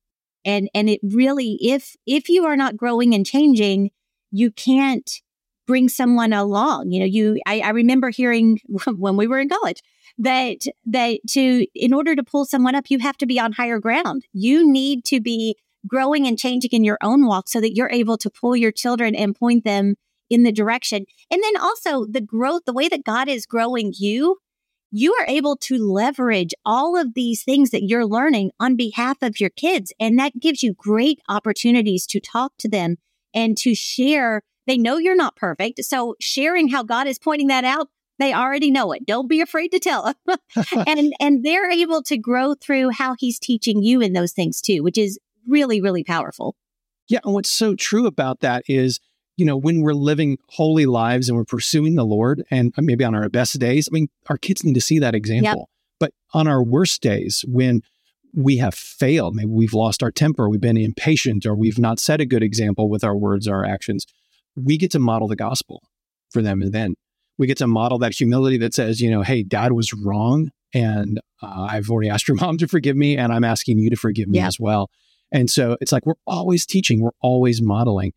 And 0.44 0.68
and 0.74 0.88
it 0.88 1.00
really 1.02 1.58
if 1.60 1.96
if 2.06 2.28
you 2.28 2.44
are 2.44 2.56
not 2.56 2.76
growing 2.76 3.14
and 3.14 3.24
changing, 3.24 3.90
you 4.30 4.50
can't 4.50 5.10
bring 5.66 5.88
someone 5.88 6.32
along. 6.32 6.90
You 6.90 7.00
know, 7.00 7.06
you 7.06 7.40
I, 7.46 7.60
I 7.60 7.70
remember 7.70 8.10
hearing 8.10 8.58
when 8.96 9.16
we 9.16 9.26
were 9.26 9.38
in 9.38 9.48
college 9.48 9.82
that 10.18 10.58
that 10.86 11.20
to 11.30 11.66
in 11.74 11.92
order 11.92 12.16
to 12.16 12.24
pull 12.24 12.44
someone 12.44 12.74
up, 12.74 12.86
you 12.88 12.98
have 13.00 13.16
to 13.18 13.26
be 13.26 13.38
on 13.38 13.52
higher 13.52 13.78
ground. 13.78 14.26
You 14.32 14.70
need 14.70 15.04
to 15.06 15.20
be 15.20 15.56
growing 15.86 16.26
and 16.26 16.38
changing 16.38 16.70
in 16.72 16.84
your 16.84 16.98
own 17.02 17.26
walk 17.26 17.48
so 17.48 17.60
that 17.60 17.76
you're 17.76 17.90
able 17.90 18.16
to 18.18 18.30
pull 18.30 18.56
your 18.56 18.72
children 18.72 19.14
and 19.14 19.36
point 19.36 19.64
them 19.64 19.94
in 20.30 20.42
the 20.42 20.52
direction. 20.52 21.04
And 21.30 21.42
then 21.42 21.56
also 21.56 22.04
the 22.04 22.20
growth, 22.20 22.62
the 22.66 22.72
way 22.72 22.88
that 22.88 23.04
God 23.04 23.28
is 23.28 23.46
growing 23.46 23.92
you, 23.96 24.38
you 24.90 25.14
are 25.14 25.26
able 25.28 25.56
to 25.56 25.78
leverage 25.78 26.54
all 26.64 26.96
of 26.96 27.14
these 27.14 27.42
things 27.42 27.70
that 27.70 27.82
you're 27.82 28.06
learning 28.06 28.50
on 28.60 28.76
behalf 28.76 29.18
of 29.22 29.40
your 29.40 29.50
kids. 29.50 29.92
And 29.98 30.18
that 30.18 30.40
gives 30.40 30.62
you 30.62 30.74
great 30.74 31.20
opportunities 31.28 32.06
to 32.06 32.20
talk 32.20 32.52
to 32.58 32.68
them 32.68 32.96
and 33.34 33.56
to 33.58 33.74
share. 33.74 34.42
They 34.66 34.78
know 34.78 34.96
you're 34.98 35.16
not 35.16 35.36
perfect. 35.36 35.84
So 35.84 36.14
sharing 36.20 36.68
how 36.68 36.82
God 36.82 37.06
is 37.06 37.18
pointing 37.18 37.48
that 37.48 37.64
out, 37.64 37.88
they 38.18 38.32
already 38.32 38.70
know 38.70 38.92
it. 38.92 39.04
Don't 39.04 39.28
be 39.28 39.40
afraid 39.40 39.68
to 39.72 39.78
tell 39.78 40.14
them. 40.26 40.38
and, 40.86 41.14
and 41.20 41.44
they're 41.44 41.70
able 41.70 42.02
to 42.04 42.16
grow 42.16 42.54
through 42.54 42.90
how 42.90 43.14
he's 43.18 43.38
teaching 43.38 43.82
you 43.82 44.00
in 44.00 44.12
those 44.12 44.32
things 44.32 44.60
too, 44.60 44.82
which 44.82 44.96
is 44.96 45.18
really, 45.46 45.80
really 45.80 46.04
powerful. 46.04 46.56
Yeah. 47.08 47.20
And 47.24 47.34
what's 47.34 47.50
so 47.50 47.74
true 47.74 48.06
about 48.06 48.40
that 48.40 48.64
is, 48.68 48.98
you 49.36 49.44
know, 49.44 49.56
when 49.56 49.82
we're 49.82 49.92
living 49.94 50.38
holy 50.48 50.86
lives 50.86 51.28
and 51.28 51.36
we're 51.36 51.44
pursuing 51.44 51.94
the 51.94 52.04
Lord, 52.04 52.42
and 52.50 52.72
maybe 52.78 53.04
on 53.04 53.14
our 53.14 53.28
best 53.28 53.58
days, 53.58 53.88
I 53.90 53.92
mean, 53.92 54.08
our 54.28 54.36
kids 54.38 54.64
need 54.64 54.74
to 54.74 54.80
see 54.80 54.98
that 54.98 55.14
example. 55.14 55.68
But 56.00 56.12
on 56.34 56.46
our 56.46 56.62
worst 56.62 57.02
days, 57.02 57.44
when 57.46 57.82
we 58.34 58.58
have 58.58 58.74
failed, 58.74 59.34
maybe 59.34 59.50
we've 59.50 59.72
lost 59.72 60.02
our 60.02 60.10
temper, 60.10 60.48
we've 60.48 60.60
been 60.60 60.76
impatient, 60.76 61.46
or 61.46 61.54
we've 61.54 61.78
not 61.78 61.98
set 61.98 62.20
a 62.20 62.26
good 62.26 62.42
example 62.42 62.88
with 62.88 63.02
our 63.04 63.16
words, 63.16 63.46
or 63.48 63.56
our 63.56 63.64
actions, 63.64 64.06
we 64.54 64.76
get 64.76 64.90
to 64.92 64.98
model 64.98 65.28
the 65.28 65.36
gospel 65.36 65.82
for 66.30 66.42
them. 66.42 66.60
And 66.62 66.72
then 66.72 66.94
we 67.38 67.46
get 67.46 67.58
to 67.58 67.66
model 67.66 67.98
that 67.98 68.14
humility 68.14 68.58
that 68.58 68.74
says, 68.74 69.00
you 69.00 69.10
know, 69.10 69.22
hey, 69.22 69.42
dad 69.42 69.72
was 69.72 69.92
wrong. 69.92 70.50
And 70.74 71.20
uh, 71.42 71.66
I've 71.70 71.90
already 71.90 72.10
asked 72.10 72.28
your 72.28 72.36
mom 72.40 72.58
to 72.58 72.66
forgive 72.68 72.96
me, 72.96 73.16
and 73.16 73.32
I'm 73.32 73.44
asking 73.44 73.78
you 73.78 73.90
to 73.90 73.96
forgive 73.96 74.28
me 74.28 74.38
Yeah. 74.38 74.46
as 74.48 74.58
well. 74.60 74.90
And 75.32 75.50
so 75.50 75.76
it's 75.80 75.92
like 75.92 76.06
we're 76.06 76.14
always 76.26 76.64
teaching, 76.66 77.00
we're 77.00 77.10
always 77.20 77.60
modeling, 77.62 78.12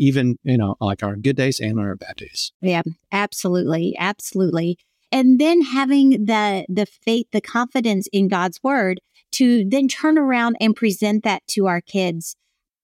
even, 0.00 0.36
you 0.42 0.56
know, 0.56 0.76
like 0.80 1.02
our 1.02 1.14
good 1.14 1.36
days 1.36 1.60
and 1.60 1.78
our 1.78 1.94
bad 1.94 2.16
days. 2.16 2.52
Yeah, 2.60 2.82
absolutely, 3.12 3.94
absolutely. 3.98 4.78
And 5.12 5.40
then 5.40 5.60
having 5.62 6.26
the 6.26 6.64
the 6.68 6.86
faith, 6.86 7.26
the 7.32 7.40
confidence 7.40 8.08
in 8.12 8.28
God's 8.28 8.60
word 8.62 9.00
to 9.32 9.64
then 9.68 9.88
turn 9.88 10.18
around 10.18 10.56
and 10.60 10.74
present 10.74 11.22
that 11.24 11.46
to 11.48 11.66
our 11.66 11.80
kids 11.80 12.36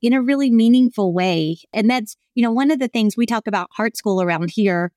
in 0.02 0.12
a 0.12 0.23
really 0.23 0.50
meaningful 0.50 1.12
way. 1.12 1.56
And 1.73 1.88
that's, 1.90 2.16
you 2.35 2.42
know, 2.42 2.52
one 2.52 2.70
of 2.70 2.78
the 2.78 2.88
things 2.88 3.16
we 3.16 3.26
talk 3.26 3.46
about 3.46 3.68
heart 3.73 3.96
school 3.96 4.23
around 4.23 4.50
here 4.50 4.92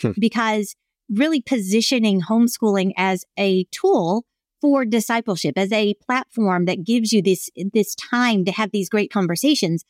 Hmm. 0.00 0.10
because 0.18 0.76
really 1.08 1.40
positioning 1.40 2.20
homeschooling 2.22 2.92
as 2.96 3.24
a 3.38 3.64
tool 3.70 4.24
for 4.60 4.84
discipleship 4.84 5.56
as 5.56 5.72
a 5.72 5.94
platform 6.06 6.64
that 6.66 6.84
gives 6.84 7.12
you 7.12 7.22
this 7.22 7.48
this 7.72 7.94
time 7.94 8.44
to 8.44 8.52
have 8.52 8.72
these 8.72 8.88
great 8.88 9.10
conversations 9.10 9.84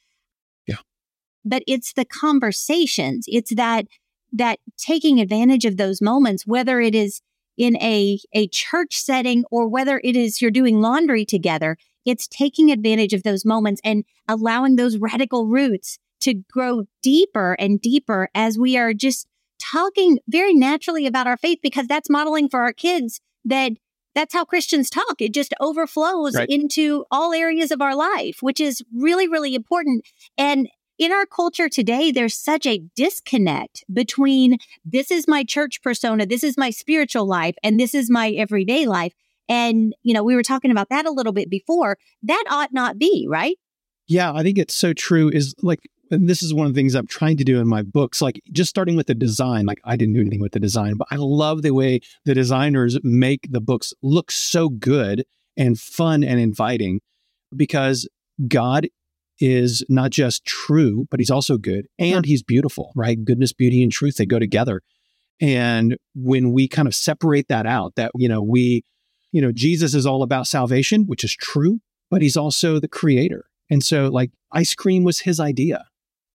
but 1.47 1.63
it's 1.67 1.93
the 1.93 2.05
conversations 2.05 3.25
it's 3.29 3.55
that 3.55 3.87
that 4.33 4.59
taking 4.77 5.21
advantage 5.21 5.65
of 5.65 5.77
those 5.77 6.03
moments 6.03 6.47
whether 6.47 6.81
it 6.81 6.95
is 6.95 7.21
in 7.57 7.77
a 7.77 8.19
a 8.35 8.49
church 8.49 8.97
setting 8.97 9.45
or 9.51 9.69
whether 9.69 10.01
it 10.05 10.17
is 10.17 10.41
you're 10.43 10.51
doing 10.51 10.81
laundry 10.81 11.25
together 11.25 11.77
it's 12.05 12.29
taking 12.29 12.71
advantage 12.71 13.13
of 13.13 13.23
those 13.23 13.45
moments 13.45 13.81
and 13.85 14.05
allowing 14.29 14.77
those 14.77 14.99
radical 14.99 15.47
roots 15.47 15.99
to 16.21 16.35
grow 16.53 16.85
deeper 17.03 17.55
and 17.59 17.81
deeper 17.81 18.29
as 18.35 18.59
we 18.59 18.77
are 18.77 18.93
just 18.93 19.27
talking 19.59 20.19
very 20.29 20.55
naturally 20.55 21.07
about 21.07 21.27
our 21.27 21.37
faith 21.37 21.59
because 21.63 21.87
that's 21.87 22.11
modeling 22.11 22.49
for 22.49 22.61
our 22.61 22.73
kids 22.73 23.21
that 23.45 23.73
that's 24.15 24.33
how 24.33 24.47
Christians 24.47 24.89
talk. 24.89 25.21
It 25.21 25.35
just 25.35 25.53
overflows 25.61 26.35
Right. 26.35 26.49
into 26.49 27.05
all 27.11 27.35
areas 27.35 27.71
of 27.71 27.83
our 27.83 27.95
life, 27.95 28.39
which 28.41 28.61
is 28.61 28.83
really, 28.95 29.29
really 29.29 29.55
important. 29.55 30.07
And 30.39 30.69
in 30.99 31.13
our 31.13 31.27
culture 31.27 31.69
today, 31.69 32.11
there's 32.11 32.37
such 32.37 32.67
a 32.67 32.83
disconnect 32.95 33.85
between 33.93 34.59
this 34.85 35.11
is 35.11 35.29
my 35.29 35.45
church 35.45 35.83
persona, 35.83 36.27
this 36.27 36.43
is 36.43 36.57
my 36.57 36.71
spiritual 36.71 37.27
life, 37.27 37.55
and 37.63 37.79
this 37.79 37.95
is 37.95 38.11
my 38.11 38.31
everyday 38.31 38.87
life. 38.87 39.13
And, 39.49 39.95
you 40.03 40.13
know, 40.15 40.25
we 40.25 40.35
were 40.35 40.43
talking 40.43 40.71
about 40.71 40.89
that 40.89 41.07
a 41.07 41.11
little 41.11 41.33
bit 41.33 41.51
before. 41.51 41.99
That 42.23 42.45
ought 42.51 42.73
not 42.73 42.99
be, 42.99 43.27
right? 43.29 43.57
Yeah, 44.09 44.33
I 44.33 44.43
think 44.43 44.59
it's 44.59 44.75
so 44.75 44.93
true. 44.93 45.29
Is 45.29 45.55
like, 45.63 45.81
and 46.11 46.29
this 46.29 46.43
is 46.43 46.55
one 46.55 46.67
of 46.67 46.75
the 46.75 46.79
things 46.79 46.95
I'm 46.95 47.07
trying 47.07 47.37
to 47.37 47.45
do 47.45 47.61
in 47.61 47.69
my 47.69 47.83
books. 47.83 48.21
Like, 48.23 48.41
just 48.53 48.71
starting 48.71 48.97
with 48.97 49.07
the 49.07 49.15
design. 49.15 49.67
Like, 49.67 49.81
I 49.85 49.97
didn't 49.97 50.15
do 50.15 50.21
anything 50.21 50.41
with 50.41 50.53
the 50.53 50.61
design, 50.61 50.95
but 50.97 51.09
I 51.11 51.17
love 51.17 51.63
the 51.63 51.73
way 51.73 52.01
the 52.25 52.35
designers 52.35 52.99
make 53.03 53.49
the 53.51 53.61
books 53.61 53.93
look 54.03 54.31
so 54.31 54.69
good 54.69 55.25
and 55.57 55.79
fun 55.79 56.25
and 56.25 56.41
inviting 56.41 57.01
because 57.55 58.09
God 58.49 58.89
is 59.41 59.85
not 59.89 60.11
just 60.11 60.45
true, 60.45 61.07
but 61.11 61.21
he's 61.21 61.31
also 61.31 61.59
good 61.59 61.87
and 61.99 62.25
he's 62.25 62.43
beautiful, 62.43 62.93
right? 62.95 63.23
Goodness, 63.25 63.53
beauty, 63.53 63.83
and 63.83 63.93
truth, 63.93 64.17
they 64.17 64.27
go 64.27 64.39
together. 64.39 64.83
And 65.41 65.97
when 66.15 66.53
we 66.53 66.69
kind 66.69 66.89
of 66.89 66.95
separate 66.95 67.49
that 67.49 67.67
out, 67.67 67.95
that, 67.97 68.13
you 68.17 68.29
know, 68.29 68.43
we, 68.43 68.85
you 69.33 69.43
know, 69.43 69.53
Jesus 69.53 69.95
is 69.95 70.07
all 70.07 70.23
about 70.23 70.47
salvation, 70.47 71.05
which 71.07 71.25
is 71.25 71.35
true, 71.35 71.81
but 72.11 72.23
he's 72.23 72.37
also 72.37 72.81
the 72.81 72.89
creator. 72.89 73.45
And 73.69 73.83
so, 73.83 74.09
like, 74.09 74.31
ice 74.53 74.75
cream 74.75 75.05
was 75.05 75.21
his 75.21 75.41
idea, 75.41 75.87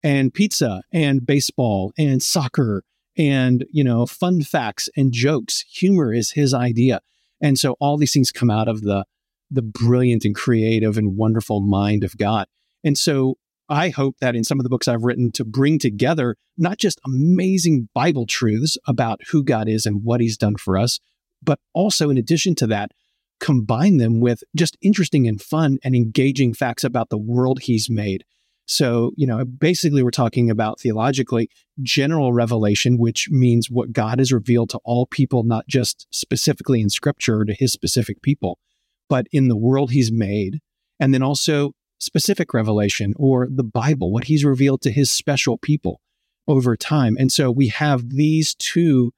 and 0.04 0.34
pizza, 0.34 0.82
and 0.92 1.26
baseball, 1.26 1.94
and 1.98 2.22
soccer, 2.22 2.84
and, 3.18 3.66
you 3.72 3.84
know, 3.84 4.06
fun 4.06 4.42
facts 4.42 4.90
and 4.98 5.14
jokes. 5.14 5.64
Humor 5.76 6.14
is 6.14 6.32
his 6.32 6.54
idea. 6.54 7.02
And 7.42 7.58
so, 7.58 7.78
all 7.80 7.98
these 7.98 8.12
things 8.12 8.32
come 8.32 8.50
out 8.50 8.68
of 8.68 8.82
the, 8.82 9.06
the 9.50 9.62
brilliant 9.62 10.26
and 10.26 10.36
creative 10.36 10.98
and 10.98 11.16
wonderful 11.16 11.62
mind 11.62 12.04
of 12.04 12.18
God. 12.18 12.48
And 12.84 12.98
so, 12.98 13.36
I 13.72 13.90
hope 13.90 14.16
that 14.20 14.36
in 14.36 14.44
some 14.44 14.60
of 14.60 14.64
the 14.64 14.70
books 14.70 14.88
I've 14.88 15.04
written 15.04 15.32
to 15.34 15.46
bring 15.46 15.78
together 15.78 16.38
not 16.58 16.80
just 16.80 17.00
amazing 17.06 17.88
Bible 17.94 18.26
truths 18.26 18.78
about 18.88 19.22
who 19.30 19.44
God 19.44 19.70
is 19.70 19.86
and 19.86 20.04
what 20.04 20.22
he's 20.22 20.38
done 20.38 20.56
for 20.56 20.76
us, 20.76 21.00
but 21.44 21.60
also, 21.74 22.10
in 22.10 22.18
addition 22.18 22.56
to 22.56 22.68
that, 22.68 22.92
combine 23.40 23.98
them 23.98 24.20
with 24.20 24.44
just 24.56 24.78
interesting 24.82 25.28
and 25.28 25.42
fun 25.42 25.78
and 25.84 25.96
engaging 25.96 26.54
facts 26.54 26.84
about 26.84 27.10
the 27.10 27.18
world 27.18 27.60
he's 27.62 27.90
made. 27.90 28.24
So, 28.66 29.12
you 29.16 29.26
know, 29.26 29.46
basically, 29.46 30.04
we're 30.04 30.12
talking 30.12 30.50
about 30.50 30.80
theologically 30.80 31.50
general 31.82 32.34
revelation, 32.34 32.98
which 32.98 33.28
means 33.32 33.70
what 33.70 33.94
God 33.94 34.20
has 34.20 34.32
revealed 34.32 34.70
to 34.72 34.80
all 34.84 35.08
people, 35.08 35.44
not 35.44 35.68
just 35.68 36.08
specifically 36.12 36.82
in 36.82 36.90
scripture 36.90 37.46
to 37.46 37.54
his 37.54 37.72
specific 37.72 38.22
people, 38.22 38.60
but 39.08 39.26
in 39.32 39.48
the 39.48 39.58
world 39.58 39.92
he's 39.92 40.12
made. 40.12 40.60
And 41.00 41.14
then 41.14 41.24
also 41.24 41.72
specific 42.00 42.54
revelation 42.54 43.14
or 43.18 43.48
the 43.50 43.64
Bible, 43.64 44.12
what 44.12 44.26
he's 44.26 44.46
revealed 44.46 44.82
to 44.82 44.92
his 44.92 45.12
special 45.12 45.58
people 45.58 46.02
over 46.48 46.76
time. 46.76 47.16
And 47.20 47.32
so 47.32 47.52
we 47.52 47.68
have 47.68 48.10
these 48.10 48.56
two 48.56 49.12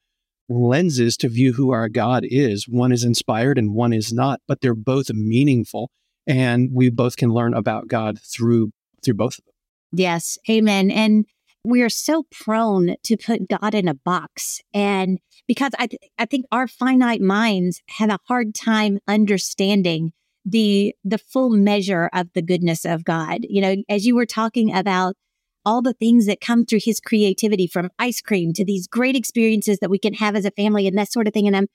lenses 0.49 1.15
to 1.17 1.29
view 1.29 1.53
who 1.53 1.71
our 1.71 1.87
God 1.87 2.25
is. 2.25 2.67
One 2.67 2.91
is 2.91 3.03
inspired 3.03 3.57
and 3.57 3.73
one 3.73 3.93
is 3.93 4.11
not, 4.11 4.41
but 4.47 4.61
they're 4.61 4.75
both 4.75 5.09
meaningful. 5.11 5.89
And 6.27 6.69
we 6.73 6.89
both 6.89 7.15
can 7.15 7.29
learn 7.29 7.53
about 7.53 7.87
God 7.87 8.19
through 8.19 8.71
through 9.03 9.15
both 9.15 9.39
of 9.39 9.45
them. 9.45 9.53
Yes, 9.93 10.37
amen. 10.49 10.91
And 10.91 11.25
we 11.63 11.81
are 11.81 11.89
so 11.89 12.25
prone 12.31 12.95
to 13.03 13.17
put 13.17 13.47
God 13.47 13.73
in 13.73 13.87
a 13.87 13.93
box. 13.93 14.61
And 14.73 15.19
because 15.47 15.71
I, 15.77 15.87
th- 15.87 16.01
I 16.17 16.25
think 16.25 16.45
our 16.51 16.67
finite 16.67 17.21
minds 17.21 17.81
have 17.97 18.09
a 18.09 18.19
hard 18.27 18.53
time 18.53 18.99
understanding 19.07 20.13
the 20.45 20.95
the 21.03 21.17
full 21.17 21.49
measure 21.49 22.09
of 22.13 22.27
the 22.33 22.41
goodness 22.41 22.85
of 22.85 23.03
God. 23.03 23.39
You 23.43 23.61
know, 23.61 23.75
as 23.89 24.05
you 24.05 24.15
were 24.15 24.25
talking 24.25 24.73
about 24.73 25.15
all 25.63 25.81
the 25.81 25.93
things 25.93 26.25
that 26.25 26.41
come 26.41 26.65
through 26.65 26.79
his 26.83 26.99
creativity 26.99 27.67
from 27.67 27.91
ice 27.99 28.19
cream 28.21 28.51
to 28.53 28.65
these 28.65 28.87
great 28.87 29.15
experiences 29.15 29.77
that 29.79 29.91
we 29.91 29.99
can 29.99 30.15
have 30.15 30.35
as 30.35 30.45
a 30.45 30.51
family 30.51 30.87
and 30.87 30.97
that 30.97 31.11
sort 31.11 31.27
of 31.27 31.33
thing. 31.33 31.47
And 31.47 31.55
I'm 31.55 31.67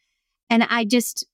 and 0.51 0.65
I 0.65 0.85
just 0.85 1.27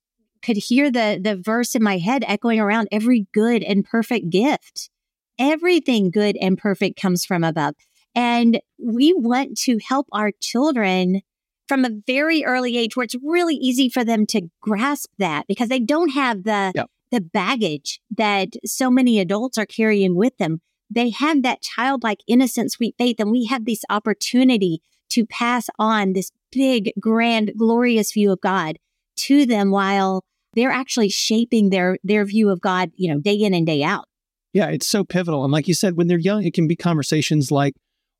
could 0.45 0.57
hear 0.57 0.91
the 0.91 1.19
the 1.23 1.37
verse 1.37 1.75
in 1.75 1.83
my 1.83 1.99
head 1.99 2.25
echoing 2.27 2.61
around 2.61 2.89
every 2.91 3.27
good 3.33 3.63
and 3.63 3.85
perfect 3.85 4.31
gift 4.31 4.91
everything 5.39 6.11
good 6.11 6.37
and 6.41 6.57
perfect 6.57 7.01
comes 7.01 7.25
from 7.25 7.45
above. 7.45 7.75
And 8.15 8.61
we 8.79 9.13
want 9.13 9.59
to 9.61 9.79
help 9.87 10.07
our 10.13 10.31
children 10.41 11.23
from 11.67 11.85
a 11.85 11.91
very 12.07 12.45
early 12.45 12.77
age 12.77 12.97
where 12.97 13.05
it's 13.05 13.17
really 13.23 13.55
easy 13.55 13.89
for 13.89 14.05
them 14.05 14.27
to 14.27 14.43
grasp 14.61 15.11
that 15.19 15.47
because 15.47 15.69
they 15.69 15.81
don't 15.81 16.11
have 16.11 16.45
the, 16.45 16.73
yep. 16.75 16.91
The 17.13 17.21
baggage 17.21 18.01
that 18.11 18.55
so 18.65 18.91
many 18.91 19.21
adults 19.21 19.57
are 19.59 19.67
carrying 19.67 20.17
with 20.17 20.37
them. 20.39 20.61
They 20.91 21.11
have 21.11 21.43
that 21.43 21.63
childlike 21.63 22.21
innocent, 22.27 22.73
sweet 22.73 22.97
faith. 22.99 23.17
And 23.21 23.31
we 23.31 23.47
have 23.47 23.65
this 23.65 23.83
opportunity 23.89 24.83
to 25.11 25.25
pass 25.27 25.69
on 25.79 26.15
this 26.15 26.33
big, 26.51 26.91
grand, 26.99 27.53
glorious 27.57 28.13
view 28.13 28.33
of 28.33 28.41
God 28.41 28.79
to 29.19 29.47
them 29.47 29.71
while 29.71 30.25
they're 30.55 30.71
actually 30.71 31.11
shaping 31.11 31.71
their, 31.71 31.99
their 32.03 32.25
view 32.25 32.51
of 32.51 32.61
God, 32.61 32.91
you 32.97 33.13
know, 33.13 33.21
day 33.21 33.35
in 33.37 33.55
and 33.55 33.67
day 33.67 33.83
out. 33.83 34.07
Yeah, 34.53 34.69
it's 34.69 34.87
so 34.87 35.05
pivotal. 35.05 35.45
And 35.45 35.53
like 35.53 35.69
you 35.69 35.75
said, 35.75 35.97
when 35.97 36.09
they're 36.09 36.19
young, 36.19 36.45
it 36.45 36.53
can 36.53 36.67
be 36.67 36.77
conversations 36.77 37.51
like, 37.51 37.75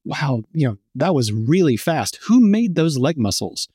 wow, 0.05 0.43
you 0.53 0.69
know, 0.69 0.77
that 0.95 1.15
was 1.15 1.33
really 1.33 1.77
fast. 1.77 2.19
Who 2.27 2.41
made 2.41 2.75
those 2.75 2.99
leg 2.99 3.19
muscles? 3.19 3.69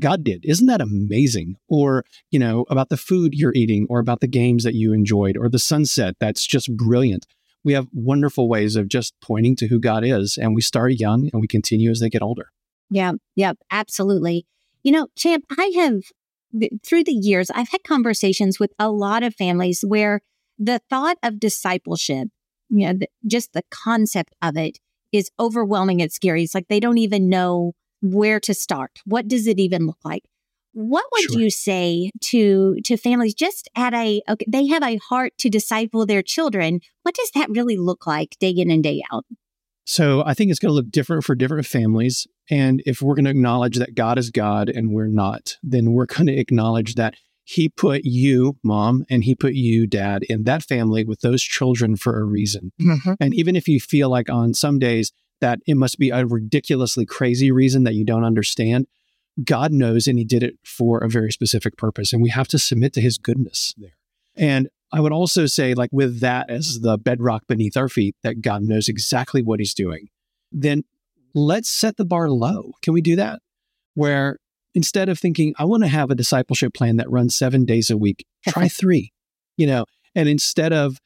God 0.00 0.24
did. 0.24 0.44
Isn't 0.44 0.66
that 0.66 0.80
amazing? 0.80 1.56
Or, 1.68 2.04
you 2.30 2.38
know, 2.38 2.64
about 2.68 2.88
the 2.88 2.96
food 2.96 3.34
you're 3.34 3.54
eating 3.54 3.86
or 3.88 4.00
about 4.00 4.20
the 4.20 4.26
games 4.26 4.64
that 4.64 4.74
you 4.74 4.92
enjoyed 4.92 5.36
or 5.36 5.48
the 5.48 5.58
sunset 5.58 6.16
that's 6.18 6.46
just 6.46 6.76
brilliant. 6.76 7.26
We 7.62 7.72
have 7.74 7.86
wonderful 7.92 8.48
ways 8.48 8.76
of 8.76 8.88
just 8.88 9.14
pointing 9.22 9.56
to 9.56 9.68
who 9.68 9.78
God 9.78 10.04
is. 10.04 10.36
And 10.36 10.54
we 10.54 10.60
start 10.60 10.92
young 10.92 11.30
and 11.32 11.40
we 11.40 11.46
continue 11.46 11.90
as 11.90 12.00
they 12.00 12.10
get 12.10 12.22
older. 12.22 12.50
Yeah. 12.90 13.12
Yeah. 13.36 13.54
Absolutely. 13.70 14.46
You 14.82 14.92
know, 14.92 15.08
Champ, 15.16 15.44
I 15.56 15.72
have, 15.76 16.02
through 16.84 17.04
the 17.04 17.12
years, 17.12 17.50
I've 17.50 17.70
had 17.70 17.84
conversations 17.84 18.60
with 18.60 18.72
a 18.78 18.90
lot 18.90 19.22
of 19.22 19.34
families 19.34 19.82
where 19.86 20.20
the 20.58 20.80
thought 20.90 21.16
of 21.22 21.40
discipleship, 21.40 22.28
you 22.68 22.86
know, 22.86 22.94
the, 22.94 23.08
just 23.26 23.52
the 23.54 23.62
concept 23.70 24.34
of 24.42 24.56
it 24.56 24.78
is 25.10 25.30
overwhelming 25.40 26.02
and 26.02 26.12
scary. 26.12 26.42
It's 26.42 26.54
like 26.54 26.68
they 26.68 26.80
don't 26.80 26.98
even 26.98 27.28
know 27.28 27.72
where 28.04 28.38
to 28.40 28.54
start. 28.54 29.00
What 29.04 29.26
does 29.28 29.46
it 29.46 29.58
even 29.58 29.86
look 29.86 29.98
like? 30.04 30.24
What 30.72 31.04
would 31.12 31.32
sure. 31.32 31.40
you 31.40 31.50
say 31.50 32.10
to 32.20 32.76
to 32.84 32.96
families 32.96 33.34
just 33.34 33.68
at 33.76 33.94
a 33.94 34.22
okay, 34.28 34.44
they 34.48 34.66
have 34.66 34.82
a 34.82 34.96
heart 34.96 35.32
to 35.38 35.48
disciple 35.48 36.04
their 36.04 36.22
children? 36.22 36.80
What 37.02 37.14
does 37.14 37.30
that 37.34 37.48
really 37.50 37.76
look 37.76 38.06
like 38.06 38.36
day 38.40 38.50
in 38.50 38.70
and 38.70 38.82
day 38.82 39.02
out? 39.12 39.24
So 39.86 40.24
I 40.26 40.34
think 40.34 40.50
it's 40.50 40.58
going 40.58 40.70
to 40.70 40.74
look 40.74 40.90
different 40.90 41.24
for 41.24 41.34
different 41.34 41.66
families. 41.66 42.26
And 42.50 42.82
if 42.86 43.02
we're 43.02 43.14
going 43.14 43.26
to 43.26 43.30
acknowledge 43.30 43.76
that 43.76 43.94
God 43.94 44.18
is 44.18 44.30
God 44.30 44.68
and 44.68 44.92
we're 44.92 45.06
not, 45.06 45.56
then 45.62 45.92
we're 45.92 46.06
going 46.06 46.26
to 46.26 46.36
acknowledge 46.36 46.94
that 46.94 47.14
he 47.44 47.68
put 47.68 48.04
you, 48.04 48.56
mom, 48.64 49.04
and 49.10 49.22
he 49.22 49.34
put 49.34 49.52
you, 49.52 49.86
dad, 49.86 50.22
in 50.30 50.44
that 50.44 50.62
family 50.62 51.04
with 51.04 51.20
those 51.20 51.42
children 51.42 51.96
for 51.96 52.18
a 52.18 52.24
reason. 52.24 52.72
Mm-hmm. 52.80 53.12
And 53.20 53.34
even 53.34 53.54
if 53.54 53.68
you 53.68 53.78
feel 53.78 54.08
like 54.08 54.30
on 54.30 54.54
some 54.54 54.78
days 54.78 55.12
that 55.44 55.60
it 55.66 55.76
must 55.76 55.98
be 55.98 56.08
a 56.08 56.24
ridiculously 56.24 57.04
crazy 57.04 57.50
reason 57.50 57.84
that 57.84 57.92
you 57.92 58.02
don't 58.02 58.24
understand, 58.24 58.86
God 59.44 59.72
knows 59.72 60.06
and 60.06 60.18
he 60.18 60.24
did 60.24 60.42
it 60.42 60.54
for 60.64 61.00
a 61.00 61.08
very 61.08 61.30
specific 61.30 61.76
purpose. 61.76 62.14
And 62.14 62.22
we 62.22 62.30
have 62.30 62.48
to 62.48 62.58
submit 62.58 62.94
to 62.94 63.02
his 63.02 63.18
goodness 63.18 63.74
there. 63.76 63.90
And 64.36 64.70
I 64.90 65.00
would 65.00 65.12
also 65.12 65.44
say, 65.44 65.74
like, 65.74 65.90
with 65.92 66.20
that 66.20 66.48
as 66.48 66.80
the 66.80 66.96
bedrock 66.96 67.46
beneath 67.46 67.76
our 67.76 67.90
feet, 67.90 68.16
that 68.22 68.40
God 68.40 68.62
knows 68.62 68.88
exactly 68.88 69.42
what 69.42 69.60
he's 69.60 69.74
doing, 69.74 70.08
then 70.50 70.82
let's 71.34 71.68
set 71.68 71.98
the 71.98 72.06
bar 72.06 72.30
low. 72.30 72.72
Can 72.80 72.94
we 72.94 73.02
do 73.02 73.14
that? 73.16 73.42
Where 73.92 74.38
instead 74.74 75.10
of 75.10 75.18
thinking, 75.18 75.52
I 75.58 75.66
want 75.66 75.82
to 75.82 75.90
have 75.90 76.10
a 76.10 76.14
discipleship 76.14 76.72
plan 76.72 76.96
that 76.96 77.10
runs 77.10 77.36
seven 77.36 77.66
days 77.66 77.90
a 77.90 77.98
week, 77.98 78.24
try 78.48 78.68
three, 78.68 79.12
you 79.58 79.66
know, 79.66 79.84
and 80.14 80.26
instead 80.26 80.72
of 80.72 81.00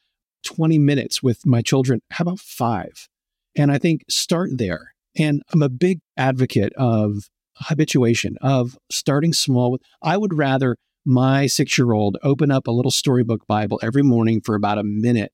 20 0.45 0.79
minutes 0.79 1.21
with 1.21 1.45
my 1.45 1.61
children, 1.61 1.99
how 2.11 2.21
about 2.21 2.39
five? 2.39 3.09
And 3.55 3.71
I 3.71 3.77
think 3.77 4.05
start 4.09 4.51
there. 4.57 4.93
And 5.17 5.41
I'm 5.53 5.61
a 5.61 5.69
big 5.69 5.99
advocate 6.17 6.73
of 6.73 7.29
habituation, 7.55 8.37
of 8.41 8.77
starting 8.91 9.33
small. 9.33 9.71
With, 9.71 9.81
I 10.01 10.17
would 10.17 10.33
rather 10.33 10.77
my 11.05 11.47
six 11.47 11.77
year 11.77 11.91
old 11.91 12.17
open 12.23 12.51
up 12.51 12.67
a 12.67 12.71
little 12.71 12.91
storybook 12.91 13.47
Bible 13.47 13.79
every 13.81 14.03
morning 14.03 14.41
for 14.41 14.55
about 14.55 14.77
a 14.77 14.83
minute 14.83 15.31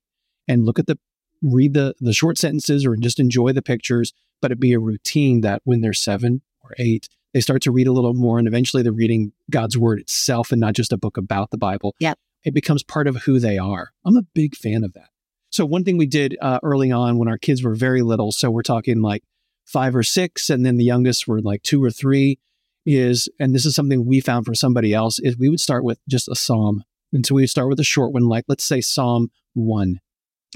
and 0.48 0.66
look 0.66 0.80
at 0.80 0.88
the, 0.88 0.98
read 1.42 1.74
the, 1.74 1.94
the 2.00 2.14
short 2.14 2.38
sentences 2.38 2.86
or 2.86 2.96
just 2.96 3.20
enjoy 3.20 3.52
the 3.52 3.62
pictures, 3.62 4.14
but 4.42 4.52
it 4.52 4.60
be 4.60 4.74
a 4.74 4.80
routine 4.80 5.42
that 5.42 5.62
when 5.66 5.82
they're 5.82 5.94
seven 5.94 6.42
or 6.64 6.72
eight, 6.80 7.10
they 7.34 7.42
start 7.42 7.62
to 7.64 7.72
read 7.72 7.88
a 7.88 7.92
little 7.92 8.14
more 8.14 8.40
and 8.40 8.48
eventually 8.48 8.82
they're 8.82 8.94
reading 8.94 9.34
God's 9.50 9.78
word 9.78 10.00
itself 10.00 10.52
and 10.52 10.62
not 10.62 10.74
just 10.74 10.94
a 10.94 10.98
book 10.98 11.18
about 11.18 11.52
the 11.52 11.58
Bible. 11.58 11.96
Yep. 12.00 12.18
It 12.46 12.54
becomes 12.54 12.84
part 12.84 13.08
of 13.08 13.18
who 13.24 13.40
they 13.40 13.58
are. 13.58 13.92
I'm 14.06 14.18
a 14.18 14.22
big 14.22 14.56
fan 14.56 14.84
of 14.84 14.94
that. 14.94 15.10
So 15.56 15.66
one 15.66 15.86
thing 15.86 15.98
we 15.98 16.06
did 16.06 16.36
uh, 16.42 16.60
early 16.64 16.92
on 16.92 17.18
when 17.18 17.30
our 17.30 17.38
kids 17.38 17.64
were 17.64 17.76
very 17.76 18.02
little, 18.02 18.34
so 18.34 18.52
we're 18.52 18.62
talking 18.62 19.02
like 19.02 19.24
five 19.64 19.96
or 19.96 20.04
six, 20.04 20.50
and 20.50 20.66
then 20.66 20.76
the 20.76 20.84
youngest 20.84 21.30
were 21.30 21.40
like 21.40 21.64
two 21.64 21.82
or 21.82 21.90
three, 21.90 22.40
is, 22.86 23.30
and 23.40 23.56
this 23.56 23.66
is 23.66 23.74
something 23.74 24.06
we 24.06 24.20
found 24.20 24.46
for 24.46 24.54
somebody 24.54 24.94
else, 24.94 25.18
is 25.18 25.38
we 25.38 25.48
would 25.48 25.62
start 25.62 25.86
with 25.86 25.98
just 26.10 26.28
a 26.28 26.36
psalm. 26.36 26.84
And 27.14 27.26
so 27.26 27.36
we 27.36 27.44
would 27.44 27.50
start 27.50 27.70
with 27.70 27.80
a 27.80 27.86
short 27.86 28.12
one, 28.12 28.28
like 28.28 28.44
let's 28.50 28.66
say 28.66 28.82
Psalm 28.82 29.30
one. 29.54 30.02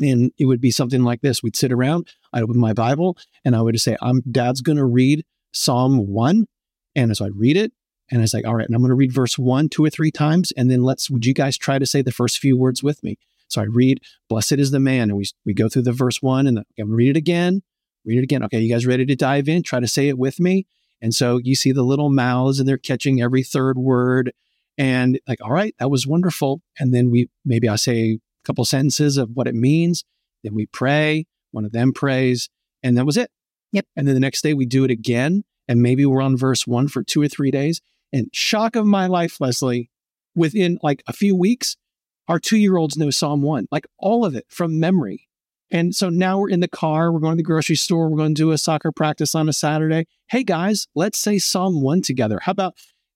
And 0.02 0.34
it 0.38 0.48
would 0.48 0.60
be 0.60 0.70
something 0.70 1.06
like 1.06 1.22
this. 1.22 1.42
We'd 1.42 1.56
sit 1.56 1.72
around, 1.72 2.10
I'd 2.34 2.44
open 2.44 2.60
my 2.60 2.74
Bible, 2.74 3.18
and 3.46 3.56
I 3.56 3.62
would 3.62 3.76
just 3.76 3.86
say, 3.86 3.96
I'm 4.02 4.22
dad's 4.30 4.60
gonna 4.60 4.86
read 4.86 5.24
Psalm 5.54 6.08
one 6.08 6.46
and 6.94 7.16
so 7.16 7.26
I'd 7.26 7.38
read 7.38 7.56
it 7.56 7.72
and 8.12 8.20
I 8.20 8.24
was 8.24 8.34
like, 8.34 8.46
all 8.46 8.56
right, 8.56 8.66
and 8.66 8.76
I'm 8.76 8.82
going 8.82 8.90
to 8.90 8.96
read 8.96 9.14
verse 9.14 9.38
one, 9.38 9.70
two 9.70 9.86
or 9.86 9.90
three 9.90 10.12
times. 10.12 10.52
And 10.58 10.70
then 10.70 10.82
let's, 10.82 11.10
would 11.10 11.26
you 11.26 11.34
guys 11.34 11.58
try 11.58 11.78
to 11.78 11.86
say 11.86 12.02
the 12.02 12.12
first 12.12 12.40
few 12.40 12.58
words 12.58 12.82
with 12.82 13.04
me? 13.04 13.18
So 13.50 13.62
I 13.62 13.66
read, 13.66 14.02
blessed 14.30 14.54
is 14.54 14.72
the 14.72 14.80
man. 14.80 15.10
And 15.10 15.18
we, 15.18 15.26
we 15.46 15.54
go 15.54 15.68
through 15.68 15.84
the 15.84 15.92
verse 15.92 16.22
one 16.22 16.48
and 16.48 16.58
then 16.58 16.66
to 16.78 16.86
read 16.86 17.10
it 17.10 17.18
again, 17.18 17.62
read 18.06 18.20
it 18.20 18.24
again. 18.24 18.44
Okay, 18.44 18.60
you 18.60 18.74
guys 18.74 18.86
ready 18.86 19.06
to 19.06 19.16
dive 19.16 19.50
in? 19.50 19.64
Try 19.64 19.80
to 19.80 19.88
say 19.88 20.08
it 20.08 20.18
with 20.18 20.40
me. 20.40 20.66
And 21.02 21.14
so 21.14 21.40
you 21.44 21.56
see 21.56 21.72
the 21.72 21.84
little 21.84 22.10
mouths 22.10 22.60
and 22.60 22.68
they're 22.68 22.78
catching 22.78 23.22
every 23.22 23.44
third 23.44 23.78
word. 23.78 24.34
And 24.78 25.20
like, 25.28 25.40
all 25.44 25.52
right, 25.52 25.76
that 25.80 25.90
was 25.90 26.08
wonderful. 26.08 26.62
And 26.80 26.94
then 26.94 27.10
we, 27.10 27.30
maybe 27.44 27.68
I 27.68 27.76
say 27.76 28.14
a 28.14 28.20
couple 28.46 28.64
sentences 28.66 29.18
of 29.18 29.32
what 29.34 29.48
it 29.48 29.56
means. 29.56 30.04
Then 30.44 30.56
we 30.56 30.66
pray. 30.68 31.26
One 31.52 31.66
of 31.66 31.72
them 31.72 31.94
prays. 31.94 32.50
And 32.84 32.98
that 32.98 33.06
was 33.06 33.18
it. 33.18 33.32
Yep. 33.72 33.86
And 33.96 34.08
then 34.08 34.16
the 34.16 34.22
next 34.22 34.42
day 34.42 34.54
we 34.54 34.66
do 34.66 34.84
it 34.84 34.92
again 34.92 35.44
and 35.68 35.82
maybe 35.82 36.06
we're 36.06 36.22
on 36.22 36.36
verse 36.36 36.66
one 36.66 36.88
for 36.88 37.04
two 37.04 37.22
or 37.22 37.28
three 37.28 37.52
days. 37.52 37.82
And 38.12 38.30
shock 38.34 38.76
of 38.76 38.86
my 38.86 39.06
life, 39.06 39.40
Leslie, 39.40 39.92
within 40.36 40.80
like 40.82 41.04
a 41.08 41.14
few 41.14 41.36
weeks, 41.36 41.78
our 42.30 42.40
two 42.40 42.58
year 42.58 42.78
olds 42.78 42.96
know 42.96 43.10
Psalm 43.10 43.42
one, 43.42 43.68
like 43.72 43.88
all 43.98 44.24
of 44.24 44.36
it 44.36 44.46
from 44.48 44.80
memory. 44.80 45.28
And 45.72 45.94
so 45.94 46.10
now 46.10 46.40
we're 46.40 46.50
in 46.50 46.62
the 46.62 46.68
car, 46.68 47.12
we're 47.12 47.20
going 47.20 47.34
to 47.34 47.38
the 47.38 47.44
grocery 47.44 47.76
store, 47.76 48.10
we're 48.10 48.18
going 48.18 48.34
to 48.34 48.42
do 48.42 48.52
a 48.52 48.58
soccer 48.58 48.92
practice 48.92 49.36
on 49.36 49.50
a 49.50 49.54
Saturday. 49.54 50.08
Hey 50.30 50.44
guys, 50.44 50.88
let's 50.96 51.20
say 51.20 51.38
Psalm 51.40 51.82
one 51.82 52.02
together. 52.02 52.40
How 52.42 52.54
about 52.54 52.76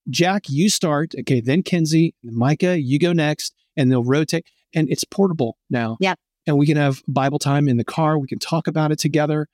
Jack, 0.10 0.50
you 0.50 0.70
start. 0.70 1.14
Okay, 1.18 1.40
then 1.40 1.64
Kenzie, 1.64 2.16
Micah, 2.24 2.80
you 2.80 3.00
go 3.00 3.14
next, 3.14 3.56
and 3.78 3.92
they'll 3.92 4.04
rotate. 4.04 4.46
And 4.76 4.90
it's 4.90 5.04
portable 5.04 5.58
now. 5.70 5.98
Yeah. 6.00 6.16
And 6.46 6.58
we 6.58 6.66
can 6.66 6.78
have 6.78 7.02
Bible 7.08 7.40
time 7.40 7.70
in 7.70 7.78
the 7.78 7.84
car. 7.84 8.18
We 8.18 8.28
can 8.28 8.40
talk 8.40 8.68
about 8.68 8.92
it 8.92 9.00
together. 9.00 9.48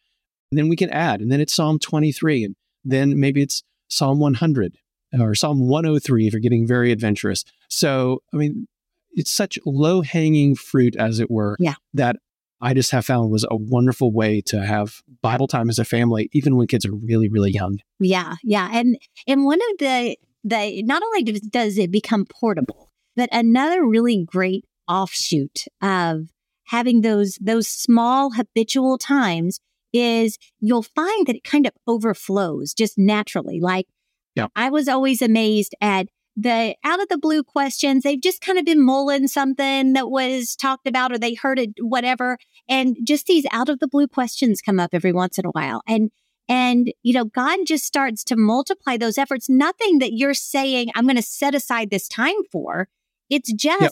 And 0.51 0.57
then 0.57 0.69
we 0.69 0.75
can 0.75 0.89
add. 0.89 1.21
And 1.21 1.31
then 1.31 1.41
it's 1.41 1.53
Psalm 1.53 1.77
23. 1.77 2.45
And 2.45 2.55
then 2.83 3.19
maybe 3.19 3.41
it's 3.41 3.63
Psalm 3.89 4.19
100 4.19 4.77
or 5.19 5.35
Psalm 5.35 5.67
103 5.67 6.27
if 6.27 6.33
you're 6.33 6.39
getting 6.39 6.65
very 6.65 6.91
adventurous. 6.91 7.43
So, 7.67 8.23
I 8.33 8.37
mean, 8.37 8.67
it's 9.11 9.31
such 9.31 9.59
low 9.65 10.01
hanging 10.01 10.55
fruit, 10.55 10.95
as 10.95 11.19
it 11.19 11.29
were, 11.29 11.55
yeah. 11.59 11.75
that 11.93 12.17
I 12.61 12.73
just 12.73 12.91
have 12.91 13.05
found 13.05 13.31
was 13.31 13.45
a 13.49 13.55
wonderful 13.55 14.11
way 14.11 14.41
to 14.47 14.65
have 14.65 15.01
Bible 15.21 15.47
time 15.47 15.69
as 15.69 15.79
a 15.79 15.85
family, 15.85 16.29
even 16.33 16.55
when 16.55 16.67
kids 16.67 16.85
are 16.85 16.93
really, 16.93 17.29
really 17.29 17.51
young. 17.51 17.79
Yeah, 17.99 18.35
yeah, 18.43 18.69
and 18.71 18.97
and 19.27 19.45
one 19.45 19.59
of 19.71 19.77
the 19.79 20.17
the 20.43 20.83
not 20.83 21.01
only 21.03 21.23
does 21.23 21.77
it 21.77 21.91
become 21.91 22.25
portable, 22.25 22.91
but 23.15 23.29
another 23.31 23.85
really 23.85 24.25
great 24.25 24.65
offshoot 24.87 25.65
of 25.81 26.27
having 26.67 27.01
those 27.01 27.37
those 27.41 27.67
small 27.67 28.31
habitual 28.31 28.97
times 28.97 29.59
is 29.93 30.37
you'll 30.59 30.83
find 30.83 31.27
that 31.27 31.35
it 31.35 31.43
kind 31.43 31.65
of 31.65 31.73
overflows 31.87 32.73
just 32.73 32.97
naturally. 32.97 33.59
Like 33.59 33.87
yeah. 34.35 34.47
I 34.55 34.69
was 34.69 34.87
always 34.87 35.21
amazed 35.21 35.75
at 35.81 36.07
the 36.35 36.75
out 36.83 37.01
of 37.01 37.09
the 37.09 37.17
blue 37.17 37.43
questions. 37.43 38.03
They've 38.03 38.21
just 38.21 38.41
kind 38.41 38.57
of 38.57 38.65
been 38.65 38.83
mulling 38.83 39.27
something 39.27 39.93
that 39.93 40.09
was 40.09 40.55
talked 40.55 40.87
about 40.87 41.11
or 41.11 41.17
they 41.17 41.33
heard 41.33 41.59
it, 41.59 41.71
whatever. 41.79 42.37
And 42.67 42.97
just 43.03 43.25
these 43.25 43.45
out 43.51 43.69
of 43.69 43.79
the 43.79 43.87
blue 43.87 44.07
questions 44.07 44.61
come 44.61 44.79
up 44.79 44.91
every 44.93 45.11
once 45.11 45.37
in 45.37 45.45
a 45.45 45.51
while. 45.51 45.81
And 45.87 46.11
and, 46.47 46.91
you 47.03 47.13
know, 47.13 47.25
God 47.25 47.59
just 47.67 47.85
starts 47.85 48.23
to 48.23 48.35
multiply 48.35 48.97
those 48.97 49.19
efforts. 49.19 49.49
Nothing 49.49 49.99
that 49.99 50.13
you're 50.13 50.33
saying, 50.33 50.89
I'm 50.95 51.05
going 51.05 51.15
to 51.15 51.21
set 51.21 51.53
aside 51.53 51.91
this 51.91 52.07
time 52.07 52.43
for. 52.51 52.87
It's 53.29 53.53
just 53.53 53.81
yep 53.81 53.91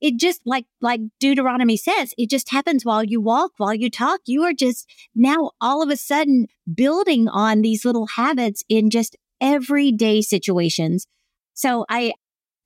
it 0.00 0.18
just 0.18 0.40
like 0.44 0.66
like 0.80 1.00
Deuteronomy 1.20 1.76
says, 1.76 2.12
it 2.18 2.30
just 2.30 2.50
happens 2.50 2.84
while 2.84 3.02
you 3.02 3.20
walk, 3.20 3.52
while 3.56 3.74
you 3.74 3.90
talk. 3.90 4.20
You 4.26 4.42
are 4.44 4.52
just 4.52 4.88
now 5.14 5.52
all 5.60 5.82
of 5.82 5.90
a 5.90 5.96
sudden 5.96 6.46
building 6.72 7.28
on 7.28 7.62
these 7.62 7.84
little 7.84 8.06
habits 8.06 8.62
in 8.68 8.90
just 8.90 9.16
everyday 9.40 10.22
situations. 10.22 11.06
So 11.56 11.86
I 11.88 12.12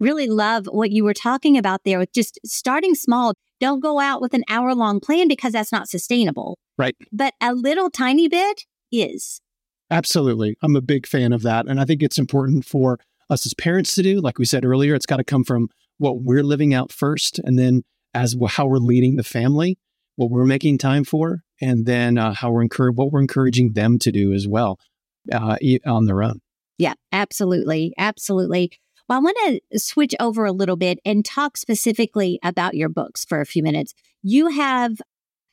really 0.01 0.27
love 0.27 0.67
what 0.67 0.91
you 0.91 1.05
were 1.05 1.15
talking 1.15 1.57
about 1.57 1.83
there 1.85 1.99
with 1.99 2.13
just 2.13 2.39
starting 2.45 2.95
small. 2.95 3.35
Don't 3.61 3.81
go 3.81 4.01
out 4.01 4.21
with 4.21 4.35
an 4.35 4.43
hour 4.49 4.75
long 4.75 5.01
plan 5.01 5.29
because 5.29 5.53
that's 5.53 5.73
not 5.73 5.89
sustainable. 5.89 6.59
Right. 6.77 6.97
But 7.13 7.35
a 7.41 7.55
little 7.55 7.89
tiny 7.89 8.29
bit 8.29 8.65
is. 8.91 9.41
Absolutely. 9.91 10.57
I'm 10.63 10.77
a 10.77 10.81
big 10.81 11.07
fan 11.07 11.33
of 11.33 11.43
that. 11.43 11.67
And 11.67 11.81
I 11.81 11.85
think 11.85 12.03
it's 12.03 12.19
important 12.19 12.65
for 12.65 12.99
us 13.29 13.47
as 13.47 13.55
parents 13.55 13.95
to 13.95 14.03
do. 14.03 14.21
Like 14.21 14.39
we 14.39 14.45
said 14.45 14.65
earlier, 14.65 14.95
it's 14.95 15.07
got 15.07 15.19
to 15.19 15.25
come 15.25 15.45
from 15.45 15.69
what 15.99 16.23
we're 16.23 16.43
living 16.43 16.75
out 16.75 16.91
first. 16.91 17.39
And 17.45 17.59
then 17.59 17.83
as 18.13 18.35
how 18.49 18.67
we're 18.67 18.79
leading 18.79 19.17
the 19.17 19.23
family, 19.23 19.79
what 20.17 20.31
we're 20.31 20.47
making 20.47 20.79
time 20.79 21.05
for, 21.05 21.43
and 21.61 21.87
then 21.87 22.19
uh, 22.19 22.35
how 22.35 22.51
we're 22.51 22.63
encouraging 22.63 22.97
what 22.97 23.13
we're 23.13 23.21
encouraging 23.21 23.75
them 23.75 23.99
to 24.01 24.11
do 24.11 24.33
as 24.33 24.49
well 24.49 24.79
uh, 25.33 25.57
on 25.87 26.07
their 26.07 26.23
own. 26.23 26.41
Yeah, 26.81 26.95
absolutely. 27.13 27.93
Absolutely. 27.99 28.73
Well, 29.07 29.19
I 29.19 29.21
want 29.23 29.37
to 29.71 29.79
switch 29.79 30.15
over 30.19 30.47
a 30.47 30.53
little 30.53 30.77
bit 30.77 30.99
and 31.05 31.23
talk 31.23 31.59
specifically 31.59 32.39
about 32.43 32.73
your 32.75 32.89
books 32.89 33.23
for 33.23 33.43
a 33.43 33.45
few 33.45 33.63
minutes. 33.63 33.93
You 34.23 34.49
have 34.49 35.03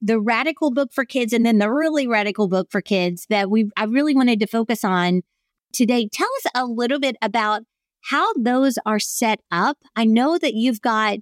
the 0.01 0.21
radical 0.21 0.71
book 0.71 0.93
for 0.93 1.03
kids 1.03 1.33
and 1.33 1.45
then 1.45 1.57
the 1.57 1.69
really 1.69 2.07
radical 2.07 2.47
book 2.47 2.69
for 2.71 2.79
kids 2.81 3.25
that 3.29 3.49
we 3.51 3.69
I 3.75 3.83
really 3.85 4.15
wanted 4.15 4.39
to 4.39 4.47
focus 4.47 4.85
on 4.85 5.21
today. 5.73 6.07
Tell 6.09 6.29
us 6.45 6.51
a 6.55 6.65
little 6.65 6.99
bit 6.99 7.17
about 7.21 7.63
how 8.03 8.31
those 8.35 8.79
are 8.85 8.99
set 8.99 9.41
up. 9.51 9.79
I 9.97 10.05
know 10.05 10.37
that 10.37 10.53
you've 10.53 10.81
got 10.81 11.19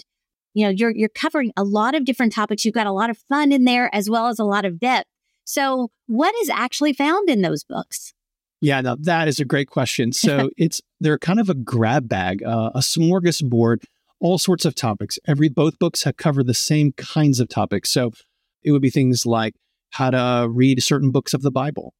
you 0.53 0.65
know 0.65 0.71
you're 0.71 0.91
you're 0.95 1.09
covering 1.09 1.53
a 1.57 1.63
lot 1.63 1.95
of 1.95 2.05
different 2.05 2.33
topics. 2.33 2.65
You've 2.65 2.75
got 2.75 2.87
a 2.87 2.91
lot 2.93 3.09
of 3.09 3.17
fun 3.29 3.51
in 3.51 3.63
there 3.65 3.89
as 3.95 4.09
well 4.09 4.27
as 4.27 4.39
a 4.39 4.45
lot 4.45 4.65
of 4.65 4.79
depth. 4.79 5.09
So, 5.45 5.89
what 6.07 6.35
is 6.43 6.49
actually 6.49 6.93
found 6.93 7.29
in 7.29 7.43
those 7.43 7.63
books? 7.63 8.14
Yeah, 8.65 8.81
now 8.81 8.95
that 9.01 9.27
is 9.27 9.39
a 9.39 9.45
great 9.45 9.69
question. 9.69 10.11
So 10.25 10.49
it's 10.57 10.81
they're 10.99 11.19
kind 11.19 11.39
of 11.39 11.49
a 11.49 11.53
grab 11.53 12.09
bag, 12.09 12.41
uh, 12.41 12.71
a 12.73 12.79
smorgasbord, 12.79 13.83
all 14.19 14.39
sorts 14.39 14.65
of 14.65 14.73
topics. 14.73 15.19
Every 15.27 15.49
both 15.49 15.77
books 15.77 16.03
have 16.03 16.17
covered 16.17 16.47
the 16.47 16.55
same 16.55 16.93
kinds 16.93 17.39
of 17.39 17.47
topics. 17.47 17.91
So 17.91 18.11
it 18.63 18.71
would 18.71 18.81
be 18.81 18.89
things 18.89 19.25
like 19.25 19.53
how 19.91 20.09
to 20.09 20.47
read 20.49 20.81
certain 20.81 21.11
books 21.11 21.35
of 21.35 21.43
the 21.43 21.51
Bible, 21.51 21.93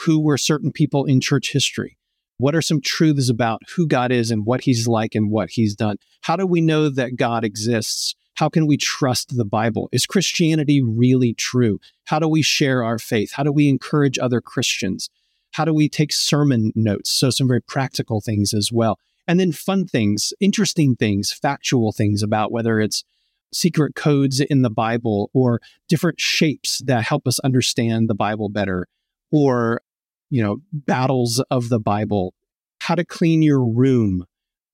who 0.00 0.20
were 0.20 0.36
certain 0.36 0.72
people 0.72 1.06
in 1.06 1.22
church 1.22 1.52
history, 1.52 1.96
what 2.36 2.54
are 2.54 2.60
some 2.60 2.82
truths 2.82 3.30
about 3.30 3.62
who 3.74 3.86
God 3.86 4.12
is 4.12 4.30
and 4.30 4.44
what 4.44 4.62
He's 4.62 4.86
like 4.86 5.14
and 5.14 5.30
what 5.30 5.50
He's 5.50 5.74
done. 5.74 5.96
How 6.20 6.36
do 6.36 6.46
we 6.46 6.60
know 6.60 6.90
that 6.90 7.16
God 7.16 7.44
exists? 7.44 8.14
How 8.34 8.50
can 8.50 8.66
we 8.66 8.76
trust 8.76 9.36
the 9.36 9.46
Bible? 9.46 9.88
Is 9.90 10.04
Christianity 10.04 10.82
really 10.82 11.32
true? 11.32 11.78
How 12.04 12.18
do 12.18 12.28
we 12.28 12.42
share 12.42 12.84
our 12.84 12.98
faith? 12.98 13.32
How 13.32 13.42
do 13.42 13.52
we 13.52 13.70
encourage 13.70 14.18
other 14.18 14.42
Christians? 14.42 15.08
How 15.52 15.64
do 15.64 15.74
we 15.74 15.88
take 15.88 16.12
sermon 16.12 16.72
notes? 16.74 17.10
So, 17.10 17.30
some 17.30 17.48
very 17.48 17.62
practical 17.62 18.20
things 18.20 18.54
as 18.54 18.70
well. 18.72 18.98
And 19.26 19.38
then 19.38 19.52
fun 19.52 19.86
things, 19.86 20.32
interesting 20.40 20.96
things, 20.96 21.32
factual 21.32 21.92
things 21.92 22.22
about 22.22 22.50
whether 22.50 22.80
it's 22.80 23.04
secret 23.52 23.94
codes 23.94 24.40
in 24.40 24.62
the 24.62 24.70
Bible 24.70 25.30
or 25.32 25.60
different 25.88 26.20
shapes 26.20 26.78
that 26.86 27.04
help 27.04 27.26
us 27.26 27.38
understand 27.40 28.08
the 28.08 28.14
Bible 28.14 28.48
better 28.48 28.86
or, 29.30 29.82
you 30.30 30.42
know, 30.42 30.58
battles 30.72 31.42
of 31.50 31.68
the 31.68 31.80
Bible, 31.80 32.34
how 32.80 32.94
to 32.94 33.04
clean 33.04 33.42
your 33.42 33.64
room. 33.64 34.24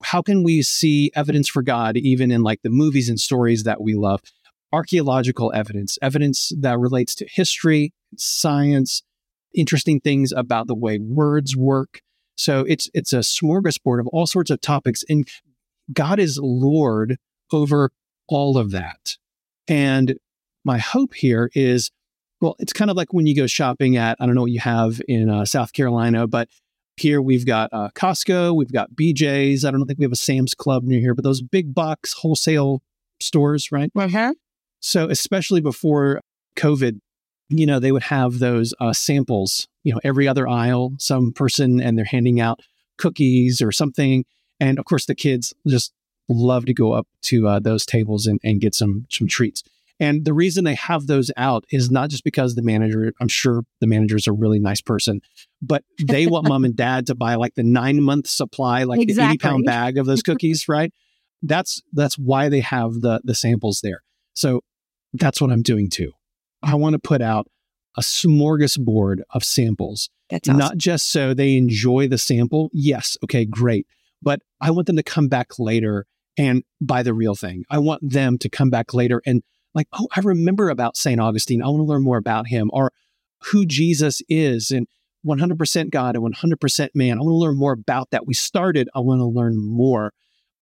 How 0.03 0.21
can 0.21 0.43
we 0.43 0.61
see 0.61 1.11
evidence 1.15 1.47
for 1.47 1.61
God 1.61 1.97
even 1.97 2.31
in 2.31 2.43
like 2.43 2.61
the 2.61 2.69
movies 2.69 3.09
and 3.09 3.19
stories 3.19 3.63
that 3.63 3.81
we 3.81 3.95
love? 3.95 4.21
Archaeological 4.71 5.51
evidence, 5.55 5.97
evidence 6.01 6.51
that 6.59 6.77
relates 6.77 7.15
to 7.15 7.27
history, 7.29 7.93
science, 8.15 9.01
interesting 9.53 9.99
things 9.99 10.31
about 10.31 10.67
the 10.67 10.75
way 10.75 10.99
words 10.99 11.55
work. 11.55 12.01
So 12.35 12.65
it's 12.67 12.89
it's 12.93 13.13
a 13.13 13.19
smorgasbord 13.19 13.99
of 13.99 14.07
all 14.07 14.27
sorts 14.27 14.51
of 14.51 14.61
topics, 14.61 15.03
and 15.09 15.27
God 15.91 16.19
is 16.19 16.39
Lord 16.41 17.17
over 17.51 17.91
all 18.27 18.57
of 18.57 18.71
that. 18.71 19.17
And 19.67 20.17
my 20.63 20.77
hope 20.77 21.13
here 21.13 21.49
is, 21.55 21.91
well, 22.41 22.55
it's 22.59 22.73
kind 22.73 22.91
of 22.91 22.97
like 22.97 23.13
when 23.13 23.25
you 23.25 23.35
go 23.35 23.47
shopping 23.47 23.97
at 23.97 24.17
I 24.19 24.25
don't 24.25 24.35
know 24.35 24.41
what 24.41 24.51
you 24.51 24.59
have 24.59 25.01
in 25.07 25.29
uh, 25.29 25.45
South 25.45 25.73
Carolina, 25.73 26.27
but 26.27 26.49
here 26.97 27.21
we've 27.21 27.45
got 27.45 27.69
uh, 27.71 27.89
Costco, 27.95 28.55
we've 28.55 28.71
got 28.71 28.91
BJ's. 28.91 29.63
I 29.63 29.71
don't 29.71 29.85
think 29.85 29.99
we 29.99 30.05
have 30.05 30.11
a 30.11 30.15
Sam's 30.15 30.53
Club 30.53 30.83
near 30.83 30.99
here, 30.99 31.13
but 31.13 31.23
those 31.23 31.41
big 31.41 31.73
box 31.73 32.13
wholesale 32.13 32.81
stores, 33.19 33.71
right? 33.71 33.91
Uh-huh. 33.95 34.33
So 34.79 35.09
especially 35.09 35.61
before 35.61 36.21
COVID, 36.55 36.99
you 37.49 37.65
know, 37.65 37.79
they 37.79 37.91
would 37.91 38.03
have 38.03 38.39
those 38.39 38.73
uh, 38.79 38.93
samples, 38.93 39.67
you 39.83 39.93
know, 39.93 39.99
every 40.03 40.27
other 40.27 40.47
aisle, 40.47 40.93
some 40.99 41.31
person, 41.31 41.81
and 41.81 41.97
they're 41.97 42.05
handing 42.05 42.39
out 42.39 42.61
cookies 42.97 43.61
or 43.61 43.71
something. 43.71 44.25
And 44.59 44.79
of 44.79 44.85
course, 44.85 45.05
the 45.05 45.15
kids 45.15 45.53
just 45.67 45.93
love 46.29 46.65
to 46.65 46.73
go 46.73 46.93
up 46.93 47.07
to 47.23 47.47
uh, 47.47 47.59
those 47.59 47.85
tables 47.85 48.25
and, 48.25 48.39
and 48.43 48.59
get 48.59 48.75
some 48.75 49.05
some 49.09 49.27
treats. 49.27 49.63
And 49.99 50.25
the 50.25 50.33
reason 50.33 50.63
they 50.63 50.75
have 50.75 51.07
those 51.07 51.31
out 51.37 51.65
is 51.71 51.89
not 51.89 52.09
just 52.09 52.23
because 52.23 52.53
the 52.53 52.61
manager, 52.61 53.13
I'm 53.19 53.27
sure 53.27 53.63
the 53.81 53.87
manager 53.87 54.15
is 54.15 54.27
a 54.27 54.31
really 54.31 54.59
nice 54.59 54.81
person, 54.81 55.21
but 55.59 55.83
they 56.05 56.27
want 56.27 56.47
mom 56.47 56.65
and 56.65 56.75
dad 56.75 57.07
to 57.07 57.15
buy 57.15 57.33
like 57.35 57.55
the 57.55 57.63
nine 57.63 58.03
month 58.03 58.27
supply, 58.27 58.83
like 58.83 59.01
exactly. 59.01 59.25
the 59.25 59.31
80 59.31 59.37
pound 59.37 59.65
bag 59.65 59.97
of 59.97 60.05
those 60.05 60.21
cookies, 60.23 60.67
right? 60.67 60.93
That's 61.41 61.81
that's 61.93 62.17
why 62.17 62.49
they 62.49 62.59
have 62.59 63.01
the 63.01 63.21
the 63.23 63.35
samples 63.35 63.81
there. 63.81 64.03
So 64.33 64.61
that's 65.13 65.41
what 65.41 65.51
I'm 65.51 65.63
doing 65.63 65.89
too. 65.89 66.11
I 66.63 66.75
want 66.75 66.93
to 66.93 66.99
put 66.99 67.21
out 67.21 67.47
a 67.97 68.01
smorgasbord 68.01 69.21
of 69.31 69.43
samples. 69.43 70.09
That's 70.29 70.49
awesome. 70.49 70.59
Not 70.59 70.77
just 70.77 71.11
so 71.11 71.33
they 71.33 71.55
enjoy 71.55 72.07
the 72.07 72.17
sample. 72.17 72.69
Yes, 72.73 73.17
okay, 73.23 73.45
great. 73.45 73.87
But 74.21 74.41
I 74.61 74.71
want 74.71 74.87
them 74.87 74.97
to 74.97 75.03
come 75.03 75.27
back 75.27 75.59
later 75.59 76.05
and 76.37 76.63
buy 76.81 77.03
the 77.03 77.13
real 77.13 77.35
thing. 77.35 77.63
I 77.69 77.79
want 77.79 78.07
them 78.07 78.37
to 78.39 78.49
come 78.49 78.69
back 78.69 78.93
later 78.93 79.21
and 79.25 79.41
like, 79.73 79.87
oh, 79.93 80.07
I 80.15 80.21
remember 80.21 80.69
about 80.69 80.97
St. 80.97 81.19
Augustine. 81.19 81.61
I 81.61 81.67
want 81.67 81.79
to 81.79 81.83
learn 81.83 82.03
more 82.03 82.17
about 82.17 82.47
him 82.47 82.69
or 82.73 82.91
who 83.51 83.65
Jesus 83.65 84.21
is 84.27 84.71
and 84.71 84.87
100% 85.25 85.89
God 85.89 86.15
and 86.15 86.35
100% 86.35 86.89
man. 86.93 87.17
I 87.17 87.21
want 87.21 87.31
to 87.31 87.35
learn 87.35 87.57
more 87.57 87.73
about 87.73 88.09
that. 88.11 88.25
We 88.25 88.33
started, 88.33 88.89
I 88.95 88.99
want 88.99 89.19
to 89.19 89.25
learn 89.25 89.57
more. 89.57 90.13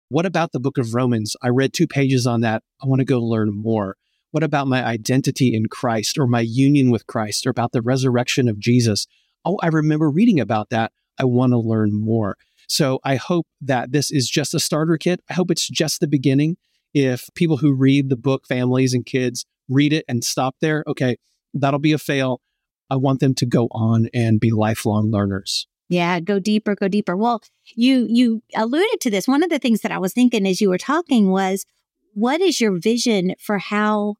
What 0.09 0.25
about 0.25 0.51
the 0.51 0.59
book 0.59 0.77
of 0.77 0.93
Romans? 0.93 1.35
I 1.41 1.49
read 1.49 1.73
two 1.73 1.87
pages 1.87 2.27
on 2.27 2.41
that. 2.41 2.63
I 2.83 2.87
want 2.87 2.99
to 2.99 3.05
go 3.05 3.19
learn 3.19 3.51
more. 3.53 3.95
What 4.31 4.43
about 4.43 4.67
my 4.67 4.83
identity 4.83 5.53
in 5.53 5.67
Christ 5.67 6.17
or 6.17 6.25
my 6.25 6.39
union 6.39 6.89
with 6.89 7.07
Christ 7.07 7.45
or 7.45 7.49
about 7.49 7.73
the 7.73 7.81
resurrection 7.81 8.47
of 8.47 8.59
Jesus? 8.59 9.07
Oh, 9.43 9.57
I 9.61 9.67
remember 9.67 10.09
reading 10.09 10.39
about 10.39 10.69
that. 10.69 10.91
I 11.19 11.25
want 11.25 11.51
to 11.51 11.59
learn 11.59 11.93
more. 11.93 12.37
So 12.67 12.99
I 13.03 13.17
hope 13.17 13.47
that 13.59 13.91
this 13.91 14.09
is 14.09 14.29
just 14.29 14.53
a 14.53 14.59
starter 14.59 14.97
kit. 14.97 15.21
I 15.29 15.33
hope 15.33 15.51
it's 15.51 15.67
just 15.67 15.99
the 15.99 16.07
beginning. 16.07 16.55
If 16.93 17.29
people 17.35 17.57
who 17.57 17.73
read 17.73 18.09
the 18.09 18.15
book, 18.15 18.47
families 18.47 18.93
and 18.93 19.05
kids, 19.05 19.45
read 19.67 19.91
it 19.91 20.05
and 20.07 20.23
stop 20.23 20.55
there, 20.61 20.83
okay, 20.87 21.17
that'll 21.53 21.79
be 21.79 21.91
a 21.91 21.97
fail. 21.97 22.41
I 22.89 22.95
want 22.95 23.19
them 23.19 23.33
to 23.35 23.45
go 23.45 23.67
on 23.71 24.07
and 24.13 24.39
be 24.39 24.51
lifelong 24.51 25.11
learners. 25.11 25.67
Yeah, 25.89 26.21
go 26.21 26.39
deeper, 26.39 26.75
go 26.75 26.87
deeper. 26.87 27.17
Well, 27.17 27.41
you 27.75 28.07
you 28.09 28.43
alluded 28.55 29.01
to 29.01 29.09
this. 29.09 29.27
One 29.27 29.43
of 29.43 29.49
the 29.49 29.59
things 29.59 29.81
that 29.81 29.91
I 29.91 29.97
was 29.97 30.13
thinking 30.13 30.47
as 30.47 30.61
you 30.61 30.69
were 30.69 30.77
talking 30.77 31.29
was 31.29 31.65
what 32.13 32.39
is 32.39 32.61
your 32.61 32.79
vision 32.79 33.35
for 33.39 33.57
how 33.57 34.15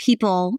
people 0.00 0.58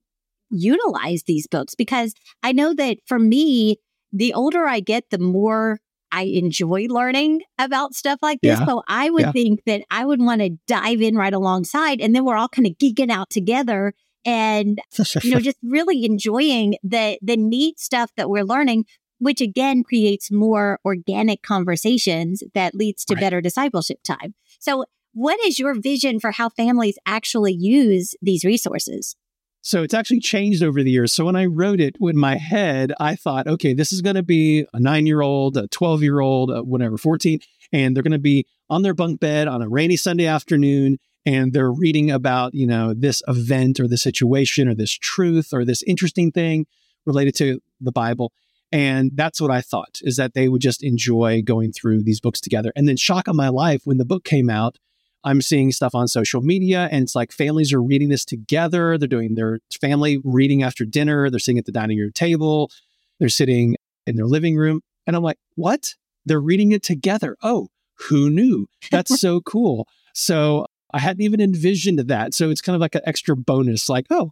utilize 0.50 1.24
these 1.24 1.48
books 1.48 1.76
because 1.76 2.14
I 2.44 2.52
know 2.52 2.74
that 2.74 2.98
for 3.06 3.20
me, 3.20 3.78
the 4.12 4.34
older 4.34 4.66
I 4.66 4.80
get, 4.80 5.10
the 5.10 5.18
more 5.18 5.80
I 6.12 6.24
enjoy 6.24 6.88
learning 6.90 7.42
about 7.58 7.96
stuff 7.96 8.20
like 8.22 8.40
this. 8.42 8.60
Yeah. 8.60 8.66
So 8.66 8.84
I 8.88 9.10
would 9.10 9.28
yeah. 9.28 9.32
think 9.32 9.62
that 9.66 9.84
I 9.90 10.06
would 10.06 10.22
want 10.22 10.42
to 10.42 10.58
dive 10.68 11.02
in 11.02 11.16
right 11.16 11.34
alongside 11.34 12.02
and 12.02 12.14
then 12.14 12.26
we're 12.26 12.36
all 12.36 12.50
kind 12.50 12.68
of 12.68 12.74
geeking 12.74 13.10
out 13.10 13.30
together 13.30 13.94
and 14.26 14.80
you 15.24 15.32
know 15.32 15.40
just 15.40 15.58
really 15.64 16.06
enjoying 16.06 16.76
the 16.84 17.18
the 17.24 17.38
neat 17.38 17.80
stuff 17.80 18.12
that 18.18 18.30
we're 18.30 18.44
learning 18.44 18.86
which 19.22 19.40
again 19.40 19.84
creates 19.84 20.32
more 20.32 20.80
organic 20.84 21.44
conversations 21.44 22.44
that 22.56 22.76
leads 22.76 23.06
to 23.06 23.14
right. 23.14 23.22
better 23.22 23.40
discipleship 23.40 24.00
time. 24.04 24.34
So 24.60 24.86
what 25.14 25.40
is 25.46 25.60
your 25.60 25.80
vision 25.80 26.20
for 26.20 26.32
how 26.32 26.50
families 26.50 26.98
actually 27.06 27.54
use 27.54 28.16
these 28.22 28.44
resources? 28.44 29.16
So 29.62 29.84
it's 29.84 29.94
actually 29.94 30.20
changed 30.20 30.64
over 30.64 30.82
the 30.82 30.90
years. 30.90 31.14
So 31.14 31.26
when 31.26 31.36
I 31.36 31.46
wrote 31.46 31.80
it 31.80 31.96
in 32.02 32.18
my 32.18 32.38
head, 32.38 32.94
I 33.00 33.16
thought, 33.16 33.48
okay, 33.48 33.74
this 33.74 33.94
is 33.94 34.02
going 34.02 34.16
to 34.16 34.24
be 34.24 34.66
a 34.74 34.80
nine 34.80 35.06
year 35.06 35.22
old, 35.22 35.56
a 35.56 35.68
12 35.68 36.02
year 36.02 36.20
old, 36.20 36.52
whatever, 36.68 36.98
14, 36.98 37.40
and 37.72 37.96
they're 37.96 38.04
going 38.04 38.12
to 38.12 38.20
be 38.20 38.46
on 38.70 38.82
their 38.82 38.94
bunk 38.94 39.20
bed 39.20 39.48
on 39.48 39.62
a 39.62 39.70
rainy 39.70 39.98
Sunday 39.98 40.26
afternoon 40.26 40.98
and 41.26 41.54
they're 41.54 41.72
reading 41.72 42.10
about, 42.10 42.54
you 42.54 42.66
know, 42.66 42.94
this 42.96 43.22
event 43.28 43.80
or 43.80 43.88
the 43.88 43.98
situation 43.98 44.68
or 44.68 44.74
this 44.74 44.92
truth 44.92 45.54
or 45.54 45.64
this 45.64 45.84
interesting 45.84 46.32
thing 46.32 46.66
related 47.06 47.36
to 47.36 47.60
the 47.80 47.92
Bible. 47.92 48.32
And 48.72 49.12
that's 49.14 49.42
what 49.42 49.52
I 49.52 49.62
thought 49.62 50.00
is 50.02 50.16
that 50.16 50.34
they 50.34 50.48
would 50.48 50.62
just 50.62 50.84
enjoy 50.84 51.42
going 51.42 51.74
through 51.74 52.04
these 52.04 52.22
books 52.22 52.40
together. 52.40 52.72
And 52.76 52.88
then 52.88 52.98
shock 52.98 53.28
of 53.28 53.36
my 53.36 53.50
life 53.50 53.82
when 53.84 53.98
the 53.98 54.06
book 54.06 54.24
came 54.24 54.50
out, 54.50 54.78
I'm 55.24 55.42
seeing 55.42 55.72
stuff 55.72 55.94
on 55.94 56.08
social 56.08 56.42
media 56.42 56.90
and 56.92 57.04
it's 57.04 57.16
like 57.16 57.32
families 57.32 57.74
are 57.74 57.82
reading 57.82 58.10
this 58.10 58.26
together. 58.26 58.98
They're 58.98 59.08
doing 59.08 59.36
their 59.36 59.60
family 59.80 60.20
reading 60.24 60.64
after 60.64 60.86
dinner. 60.86 61.30
They're 61.30 61.40
sitting 61.40 61.60
at 61.60 61.66
the 61.66 61.72
dining 61.72 62.00
room 62.00 62.12
table. 62.14 62.72
They're 63.20 63.30
sitting 63.30 63.76
in 64.08 64.16
their 64.16 64.26
living 64.26 64.56
room. 64.56 64.82
And 65.06 65.16
I'm 65.16 65.24
like, 65.24 65.38
what? 65.56 65.96
They're 66.26 66.42
reading 66.42 66.72
it 66.72 66.84
together. 66.84 67.38
Oh, 67.44 67.68
who 68.10 68.30
knew? 68.30 68.68
That's 68.92 69.20
so 69.20 69.42
cool. 69.46 69.88
So 70.14 70.66
I 70.94 71.00
hadn't 71.00 71.24
even 71.24 71.40
envisioned 71.40 72.00
that. 72.00 72.34
So 72.34 72.50
it's 72.50 72.62
kind 72.62 72.76
of 72.76 72.82
like 72.82 72.96
an 72.96 73.02
extra 73.06 73.36
bonus, 73.36 73.90
like, 73.90 74.08
oh, 74.10 74.32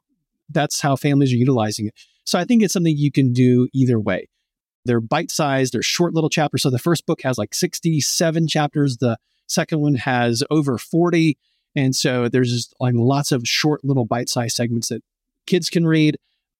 that's 0.49 0.81
how 0.81 0.95
families 0.95 1.31
are 1.31 1.37
utilizing 1.37 1.87
it. 1.87 1.93
So 2.25 2.37
I 2.37 2.45
think 2.45 2.63
it's 2.63 2.73
something 2.73 2.95
you 2.95 3.11
can 3.11 3.33
do 3.33 3.67
either 3.73 3.99
way. 3.99 4.27
They're 4.85 5.01
bite 5.01 5.31
sized, 5.31 5.73
they're 5.73 5.81
short 5.81 6.13
little 6.13 6.29
chapters. 6.29 6.63
So 6.63 6.69
the 6.69 6.79
first 6.79 7.05
book 7.05 7.21
has 7.23 7.37
like 7.37 7.53
67 7.53 8.47
chapters, 8.47 8.97
the 8.97 9.17
second 9.49 9.79
one 9.79 9.95
has 9.95 10.43
over 10.49 10.77
40. 10.77 11.37
And 11.75 11.95
so 11.95 12.29
there's 12.29 12.51
just 12.51 12.73
like 12.79 12.93
lots 12.95 13.31
of 13.31 13.43
short 13.45 13.83
little 13.83 14.05
bite 14.05 14.29
sized 14.29 14.55
segments 14.55 14.89
that 14.89 15.03
kids 15.45 15.69
can 15.69 15.85
read 15.85 16.17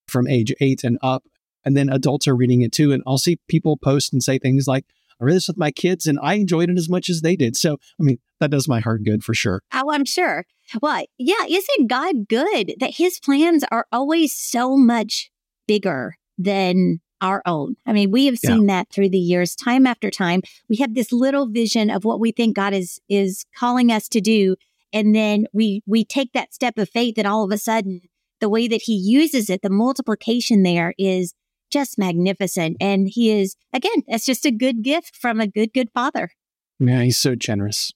from 0.08 0.28
age 0.28 0.54
eight 0.60 0.84
and 0.84 0.98
up. 1.02 1.24
And 1.66 1.76
then 1.76 1.90
adults 1.90 2.28
are 2.28 2.36
reading 2.36 2.62
it 2.62 2.72
too. 2.72 2.92
And 2.92 3.04
I'll 3.06 3.18
see 3.18 3.40
people 3.48 3.78
post 3.78 4.14
and 4.14 4.24
say 4.24 4.40
things 4.40 4.68
like, 4.68 4.86
I 5.22 5.26
read 5.26 5.36
this 5.36 5.48
with 5.48 5.58
my 5.58 5.72
kids 5.72 6.06
and 6.06 6.18
I 6.22 6.36
enjoyed 6.36 6.70
it 6.70 6.78
as 6.78 6.90
much 6.90 7.10
as 7.10 7.22
they 7.22 7.36
did. 7.36 7.58
So, 7.58 7.74
I 8.00 8.04
mean, 8.04 8.20
that 8.40 8.52
does 8.52 8.68
my 8.68 8.80
heart 8.80 9.04
good 9.04 9.24
for 9.24 9.34
sure. 9.34 9.62
Oh, 9.74 9.92
I'm 9.92 10.06
sure. 10.06 10.46
Well, 10.82 11.04
yeah, 11.18 11.46
isn't 11.48 11.90
God 11.90 12.28
good 12.30 12.76
that 12.80 12.96
his 12.96 13.20
plans 13.20 13.66
are 13.72 13.86
always 13.92 14.34
so 14.34 14.78
much 14.78 15.30
bigger 15.68 16.16
than 16.38 17.02
our 17.22 17.42
own? 17.46 17.76
I 17.86 17.94
mean, 17.94 18.12
we 18.12 18.26
have 18.26 18.38
seen 18.38 18.68
yeah. 18.68 18.76
that 18.76 18.90
through 18.90 19.10
the 19.10 19.18
years, 19.18 19.56
time 19.56 19.86
after 19.86 20.10
time. 20.10 20.42
We 20.70 20.78
have 20.78 20.94
this 20.96 21.12
little 21.12 21.48
vision 21.48 21.90
of 21.90 22.06
what 22.06 22.20
we 22.20 22.32
think 22.32 22.56
God 22.56 22.74
is 22.74 23.00
is 23.10 23.46
calling 23.56 23.92
us 23.92 24.08
to 24.10 24.22
do. 24.22 24.56
And 24.92 25.16
then 25.16 25.46
we 25.54 25.84
we 25.86 26.04
take 26.04 26.34
that 26.34 26.54
step 26.54 26.78
of 26.78 26.90
faith 26.90 27.16
and 27.18 27.28
all 27.28 27.44
of 27.44 27.52
a 27.52 27.58
sudden 27.58 28.02
the 28.40 28.50
way 28.50 28.68
that 28.68 28.84
he 28.84 28.94
uses 28.94 29.50
it, 29.50 29.62
the 29.62 29.70
multiplication 29.70 30.64
there 30.64 30.94
is 30.98 31.34
just 31.70 32.00
magnificent. 32.00 32.78
And 32.80 33.08
he 33.10 33.32
is, 33.32 33.56
again, 33.74 34.04
it's 34.08 34.26
just 34.26 34.46
a 34.46 34.52
good 34.52 34.82
gift 34.82 35.16
from 35.16 35.40
a 35.40 35.48
good, 35.48 35.74
good 35.74 35.90
father. 35.94 36.32
Yeah, 36.80 37.02
he's 37.02 37.18
so 37.18 37.36
generous. 37.36 37.94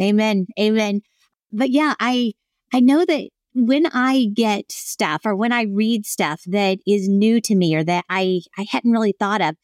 Amen. 0.00 0.48
Amen. 0.58 1.02
But 1.52 1.70
yeah, 1.70 1.94
I 2.00 2.32
I 2.72 2.80
know 2.80 3.04
that 3.04 3.28
when 3.54 3.86
I 3.86 4.26
get 4.34 4.70
stuff 4.72 5.22
or 5.24 5.36
when 5.36 5.52
I 5.52 5.62
read 5.62 6.06
stuff 6.06 6.42
that 6.46 6.78
is 6.86 7.08
new 7.08 7.40
to 7.42 7.54
me 7.54 7.74
or 7.74 7.84
that 7.84 8.04
I 8.08 8.40
I 8.58 8.66
hadn't 8.68 8.90
really 8.90 9.14
thought 9.18 9.40
of, 9.40 9.54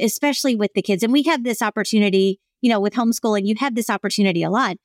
especially 0.00 0.54
with 0.54 0.72
the 0.74 0.82
kids, 0.82 1.02
and 1.02 1.12
we 1.12 1.24
have 1.24 1.44
this 1.44 1.60
opportunity, 1.60 2.40
you 2.60 2.70
know, 2.70 2.80
with 2.80 2.94
homeschooling, 2.94 3.46
you 3.46 3.54
have 3.58 3.74
this 3.74 3.90
opportunity 3.90 4.42
a 4.42 4.50
lot. 4.50 4.76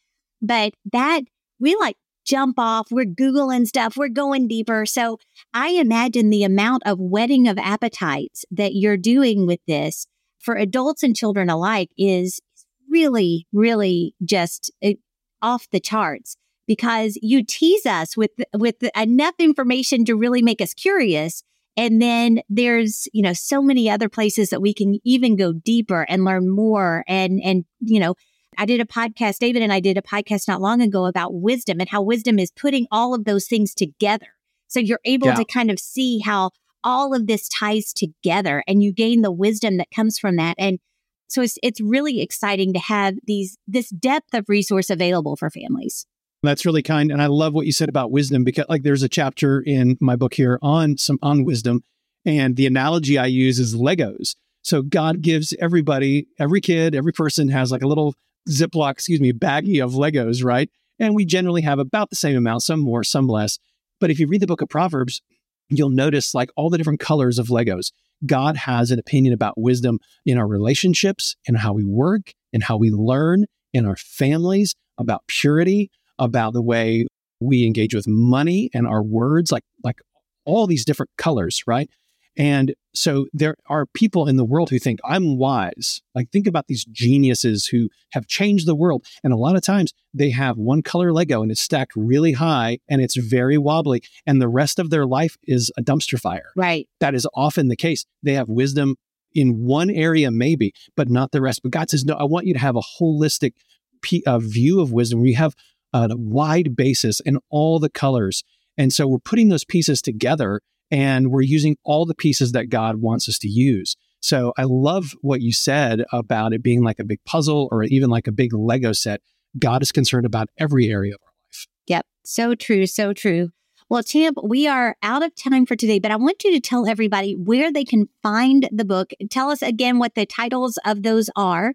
But 0.42 0.74
that 0.92 1.22
we 1.60 1.76
like 1.76 1.98
jump 2.26 2.60
off. 2.60 2.88
We're 2.92 3.06
Googling 3.06 3.66
stuff. 3.66 3.96
We're 3.96 4.10
going 4.10 4.48
deeper. 4.48 4.86
So 4.86 5.18
I 5.54 5.70
imagine 5.70 6.30
the 6.30 6.44
amount 6.44 6.84
of 6.86 7.00
whetting 7.00 7.48
of 7.48 7.58
appetites 7.58 8.44
that 8.52 8.76
you're 8.76 8.98
doing 8.98 9.48
with 9.48 9.62
this 9.66 10.08
for 10.40 10.56
adults 10.56 11.04
and 11.04 11.16
children 11.16 11.50
alike 11.50 11.90
is 11.98 12.42
really, 12.90 13.48
really 13.54 14.14
just 14.24 14.72
eh, 14.82 14.96
off 15.42 15.68
the 15.72 15.80
charts 15.80 16.38
because 16.68 17.18
you 17.22 17.44
tease 17.44 17.86
us 17.86 18.16
with, 18.16 18.32
with 18.54 18.84
enough 18.96 19.36
information 19.40 20.06
to 20.06 20.16
really 20.16 20.42
make 20.42 20.62
us 20.62 20.74
curious. 20.74 21.44
And 21.76 22.02
then 22.02 22.42
there's, 22.50 23.08
you 23.14 23.22
know, 23.22 23.34
so 23.34 23.62
many 23.62 23.90
other 23.90 24.10
places 24.10 24.50
that 24.50 24.62
we 24.62 24.74
can 24.74 25.00
even 25.04 25.36
go 25.36 25.54
deeper 25.54 26.06
and 26.10 26.26
learn 26.26 26.50
more 26.50 27.04
and, 27.08 27.42
and, 27.44 27.66
you 27.80 28.00
know, 28.00 28.16
I 28.58 28.66
did 28.66 28.82
a 28.82 28.86
podcast, 28.86 29.38
David 29.38 29.62
and 29.62 29.72
I 29.72 29.80
did 29.80 29.98
a 29.98 30.02
podcast 30.02 30.48
not 30.48 30.62
long 30.62 30.82
ago 30.82 31.06
about 31.06 31.36
wisdom 31.36 31.80
and 31.80 31.88
how 31.88 32.02
wisdom 32.02 32.40
is 32.40 32.52
putting 32.52 32.88
all 32.92 33.14
of 33.14 33.26
those 33.26 33.46
things 33.46 33.76
together. 33.76 34.28
So 34.68 34.80
you're 34.80 35.00
able 35.06 35.28
yeah. 35.28 35.36
to 35.36 35.46
kind 35.46 35.70
of 35.70 35.80
see 35.80 36.20
how 36.20 36.52
all 36.84 37.14
of 37.14 37.28
this 37.28 37.48
ties 37.48 37.94
together 37.94 38.64
and 38.68 38.82
you 38.82 38.92
gain 38.92 39.22
the 39.22 39.32
wisdom 39.32 39.78
that 39.78 39.92
comes 39.96 40.18
from 40.18 40.38
that. 40.38 40.56
And 40.58 40.80
so 41.28 41.42
it's 41.42 41.58
it's 41.62 41.82
really 41.82 42.22
exciting 42.22 42.74
to 42.74 42.80
have 42.80 43.16
these 43.26 43.58
this 43.68 43.90
depth 43.90 44.34
of 44.34 44.46
resource 44.48 44.90
available 44.90 45.36
for 45.36 45.50
families. 45.50 46.06
That's 46.44 46.66
really 46.66 46.84
kind. 46.84 47.12
And 47.12 47.22
I 47.22 47.28
love 47.28 47.54
what 47.54 47.66
you 47.66 47.72
said 47.72 47.90
about 47.90 48.12
wisdom 48.12 48.44
because 48.44 48.66
like 48.70 48.84
there's 48.84 49.04
a 49.04 49.10
chapter 49.10 49.62
in 49.66 49.98
my 50.00 50.16
book 50.16 50.34
here 50.34 50.60
on 50.62 50.98
some 50.98 51.18
on 51.22 51.44
wisdom. 51.44 51.84
And 52.26 52.56
the 52.56 52.68
analogy 52.68 53.18
I 53.18 53.26
use 53.26 53.60
is 53.60 53.76
Legos. 53.76 54.36
So 54.62 54.82
God 54.82 55.22
gives 55.22 55.54
everybody, 55.60 56.28
every 56.40 56.62
kid, 56.62 56.94
every 56.94 57.14
person 57.14 57.48
has 57.50 57.72
like 57.72 57.82
a 57.82 57.88
little 57.88 58.14
Ziploc, 58.50 58.92
excuse 58.92 59.20
me, 59.20 59.32
baggie 59.32 59.84
of 59.84 59.94
Legos, 59.94 60.44
right? 60.44 60.70
And 61.00 61.16
we 61.16 61.26
generally 61.26 61.62
have 61.62 61.80
about 61.80 62.10
the 62.10 62.16
same 62.16 62.36
amount, 62.36 62.64
some 62.64 62.80
more, 62.80 63.04
some 63.04 63.28
less. 63.28 63.60
But 64.00 64.12
if 64.12 64.20
you 64.20 64.28
read 64.28 64.42
the 64.42 64.48
book 64.48 64.62
of 64.62 64.70
Proverbs, 64.70 65.22
you'll 65.70 65.90
notice 65.90 66.34
like 66.34 66.50
all 66.56 66.70
the 66.70 66.78
different 66.78 67.00
colors 67.00 67.40
of 67.40 67.48
Legos. 67.48 67.92
God 68.26 68.58
has 68.58 68.92
an 68.92 69.00
opinion 69.00 69.34
about 69.34 69.58
wisdom 69.58 70.00
in 70.26 70.38
our 70.38 70.48
relationships, 70.48 71.36
in 71.46 71.56
how 71.56 71.74
we 71.74 71.84
work, 71.84 72.34
in 72.52 72.62
how 72.62 72.78
we 72.78 72.90
learn, 72.90 73.46
in 73.74 73.86
our 73.86 73.96
families, 73.96 74.76
about 74.98 75.28
purity, 75.28 75.92
about 76.20 76.54
the 76.54 76.62
way 76.62 77.06
we 77.40 77.66
engage 77.66 77.94
with 77.94 78.08
money 78.08 78.70
and 78.74 78.88
our 78.88 79.04
words, 79.04 79.52
like 79.52 79.64
like 79.84 80.00
all 80.46 80.68
these 80.68 80.86
different 80.86 81.12
colors, 81.18 81.62
right? 81.68 81.90
And 82.38 82.76
so 82.94 83.26
there 83.34 83.56
are 83.68 83.88
people 83.88 84.28
in 84.28 84.38
the 84.38 84.46
world 84.46 84.70
who 84.70 84.78
think 84.78 85.00
I'm 85.04 85.38
wise. 85.38 86.02
Like 86.14 86.30
think 86.30 86.46
about 86.46 86.68
these 86.68 86.86
geniuses 86.86 87.66
who 87.66 87.90
have 88.12 88.28
changed 88.28 88.68
the 88.68 88.76
world. 88.76 89.06
And 89.24 89.34
a 89.34 89.38
lot 89.38 89.56
of 89.56 89.64
times 89.64 89.92
they 90.14 90.30
have 90.30 90.56
one 90.58 90.84
color 90.84 91.12
Lego 91.12 91.42
and 91.42 91.52
it's 91.52 91.62
stacked 91.62 91.94
really 91.96 92.34
high 92.34 92.78
and 92.88 93.02
it's 93.02 93.18
very 93.18 93.58
wobbly. 93.58 94.04
And 94.28 94.40
the 94.40 94.48
rest 94.48 94.78
of 94.78 94.92
their 94.92 95.08
life 95.08 95.36
is 95.44 95.72
a 95.78 95.82
dumpster 95.82 96.20
fire. 96.20 96.52
Right. 96.56 96.88
That 97.00 97.16
is 97.16 97.28
often 97.34 97.70
the 97.70 97.76
case. 97.76 98.06
They 98.22 98.34
have 98.34 98.50
wisdom 98.50 98.98
in 99.34 99.66
one 99.66 99.90
area, 99.90 100.30
maybe, 100.30 100.74
but 100.96 101.10
not 101.10 101.32
the 101.32 101.42
rest. 101.42 101.62
But 101.64 101.72
God 101.72 101.90
says, 101.90 102.06
no, 102.06 102.14
I 102.14 102.24
want 102.24 102.46
you 102.46 102.54
to 102.54 102.60
have 102.60 102.76
a 102.76 102.82
holistic 103.02 103.54
p- 104.02 104.24
uh, 104.28 104.40
view 104.40 104.80
of 104.80 104.92
wisdom 104.92 105.20
where 105.20 105.30
you 105.30 105.36
have 105.36 105.56
a 106.04 106.18
wide 106.18 106.76
basis 106.76 107.20
in 107.20 107.40
all 107.50 107.80
the 107.80 107.90
colors. 107.90 108.44
And 108.78 108.94
so 108.94 109.08
we're 109.08 109.20
putting 109.20 109.50
those 109.50 109.66
pieces 109.66 110.02
together 110.02 110.62
and 110.92 111.32
we're 111.32 111.42
using 111.42 111.78
all 111.84 112.06
the 112.06 112.16
pieces 112.16 112.52
that 112.54 112.70
God 112.70 112.98
wants 112.98 113.28
us 113.28 113.38
to 113.40 113.48
use. 113.48 113.96
So 114.20 114.54
I 114.58 114.64
love 114.64 115.14
what 115.22 115.42
you 115.42 115.52
said 115.52 116.04
about 116.12 116.54
it 116.54 116.64
being 116.64 116.84
like 116.84 117.00
a 117.00 117.06
big 117.06 117.20
puzzle 117.26 117.68
or 117.72 117.84
even 117.84 118.10
like 118.10 118.28
a 118.28 118.32
big 118.32 118.54
Lego 118.54 118.94
set. 118.94 119.22
God 119.60 119.82
is 119.82 119.92
concerned 119.92 120.26
about 120.26 120.50
every 120.58 120.90
area 120.90 121.14
of 121.14 121.22
our 121.24 121.34
life. 121.48 121.68
Yep. 121.88 122.06
So 122.24 122.56
true. 122.56 122.86
So 122.88 123.14
true. 123.14 123.50
Well, 123.90 124.04
Champ, 124.04 124.38
we 124.44 124.68
are 124.68 124.98
out 125.02 125.24
of 125.24 125.34
time 125.36 125.66
for 125.66 125.78
today, 125.78 126.00
but 126.00 126.12
I 126.12 126.18
want 126.18 126.44
you 126.44 126.52
to 126.52 126.60
tell 126.60 126.88
everybody 126.88 127.36
where 127.36 127.72
they 127.72 127.86
can 127.86 128.10
find 128.22 128.68
the 128.70 128.84
book. 128.84 129.12
Tell 129.30 129.50
us 129.50 129.62
again 129.62 129.98
what 129.98 130.14
the 130.14 130.26
titles 130.26 130.78
of 130.84 131.04
those 131.04 131.30
are. 131.38 131.74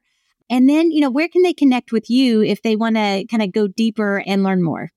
And 0.53 0.69
then, 0.69 0.91
you 0.91 1.01
know, 1.01 1.11
where 1.11 1.29
can 1.29 1.41
they 1.41 1.55
connect 1.55 1.93
with 1.93 2.11
you 2.11 2.43
if 2.43 2.61
they 2.61 2.77
want 2.77 2.97
to 2.97 3.25
kind 3.31 3.43
of 3.43 3.53
go 3.53 3.69
deeper 3.69 4.23
and 4.27 4.43
learn 4.43 4.63
more? 4.63 4.91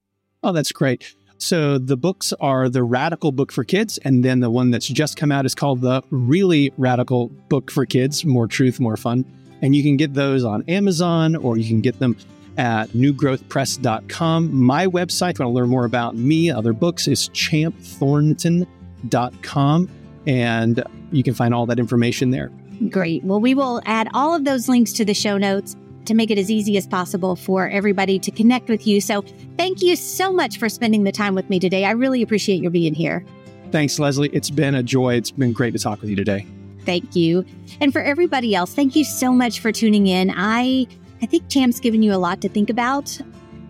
Oh, 0.43 0.51
that's 0.51 0.73
great. 0.73 1.15
So 1.37 1.77
the 1.77 1.95
books 1.95 2.33
are 2.41 2.67
the 2.67 2.83
Radical 2.83 3.31
Book 3.31 3.53
for 3.53 3.63
Kids, 3.63 3.97
and 3.99 4.25
then 4.25 4.41
the 4.41 4.49
one 4.49 4.69
that's 4.69 4.87
just 4.87 5.15
come 5.15 5.31
out 5.31 5.45
is 5.45 5.55
called 5.55 5.79
the 5.79 6.03
Really 6.09 6.73
Radical 6.77 7.29
Book 7.47 7.71
for 7.71 7.85
Kids 7.85 8.25
More 8.25 8.47
Truth, 8.47 8.81
More 8.81 8.97
Fun. 8.97 9.23
And 9.61 9.73
you 9.73 9.81
can 9.81 9.95
get 9.95 10.13
those 10.13 10.43
on 10.43 10.65
Amazon 10.67 11.37
or 11.37 11.57
you 11.57 11.69
can 11.69 11.79
get 11.79 11.99
them 11.99 12.17
at 12.57 12.89
newgrowthpress.com. 12.89 14.53
My 14.53 14.87
website, 14.87 15.31
if 15.31 15.39
you 15.39 15.45
want 15.45 15.55
to 15.55 15.59
learn 15.61 15.69
more 15.69 15.85
about 15.85 16.17
me, 16.17 16.51
other 16.51 16.73
books, 16.73 17.07
is 17.07 17.29
champthornton.com. 17.29 19.89
And 20.27 20.83
you 21.13 21.23
can 21.23 21.33
find 21.33 21.53
all 21.53 21.65
that 21.67 21.79
information 21.79 22.31
there. 22.31 22.51
Great. 22.89 23.23
Well, 23.23 23.39
we 23.39 23.53
will 23.53 23.81
add 23.85 24.09
all 24.13 24.35
of 24.35 24.43
those 24.43 24.67
links 24.67 24.93
to 24.93 25.05
the 25.05 25.13
show 25.13 25.37
notes 25.37 25.75
to 26.05 26.13
make 26.13 26.29
it 26.29 26.37
as 26.37 26.51
easy 26.51 26.77
as 26.77 26.85
possible 26.85 27.35
for 27.35 27.69
everybody 27.69 28.19
to 28.19 28.31
connect 28.31 28.69
with 28.69 28.85
you. 28.85 29.01
So 29.01 29.23
thank 29.57 29.81
you 29.81 29.95
so 29.95 30.31
much 30.31 30.57
for 30.57 30.69
spending 30.69 31.03
the 31.03 31.11
time 31.11 31.35
with 31.35 31.49
me 31.49 31.59
today. 31.59 31.85
I 31.85 31.91
really 31.91 32.21
appreciate 32.21 32.61
your 32.61 32.71
being 32.71 32.93
here. 32.93 33.25
Thanks, 33.71 33.97
Leslie. 33.97 34.29
It's 34.29 34.49
been 34.49 34.75
a 34.75 34.83
joy. 34.83 35.15
It's 35.15 35.31
been 35.31 35.51
great 35.51 35.73
to 35.73 35.79
talk 35.79 36.01
with 36.01 36.09
you 36.09 36.15
today. 36.15 36.45
Thank 36.85 37.15
you. 37.15 37.43
And 37.81 37.91
for 37.91 38.01
everybody 38.01 38.53
else, 38.53 38.73
thank 38.73 38.95
you 38.95 39.03
so 39.03 39.31
much 39.31 39.59
for 39.59 39.71
tuning 39.71 40.07
in. 40.07 40.31
I 40.35 40.85
I 41.21 41.25
think 41.25 41.49
Champ's 41.49 41.79
given 41.79 42.03
you 42.03 42.13
a 42.13 42.17
lot 42.17 42.41
to 42.41 42.49
think 42.49 42.69
about, 42.69 43.19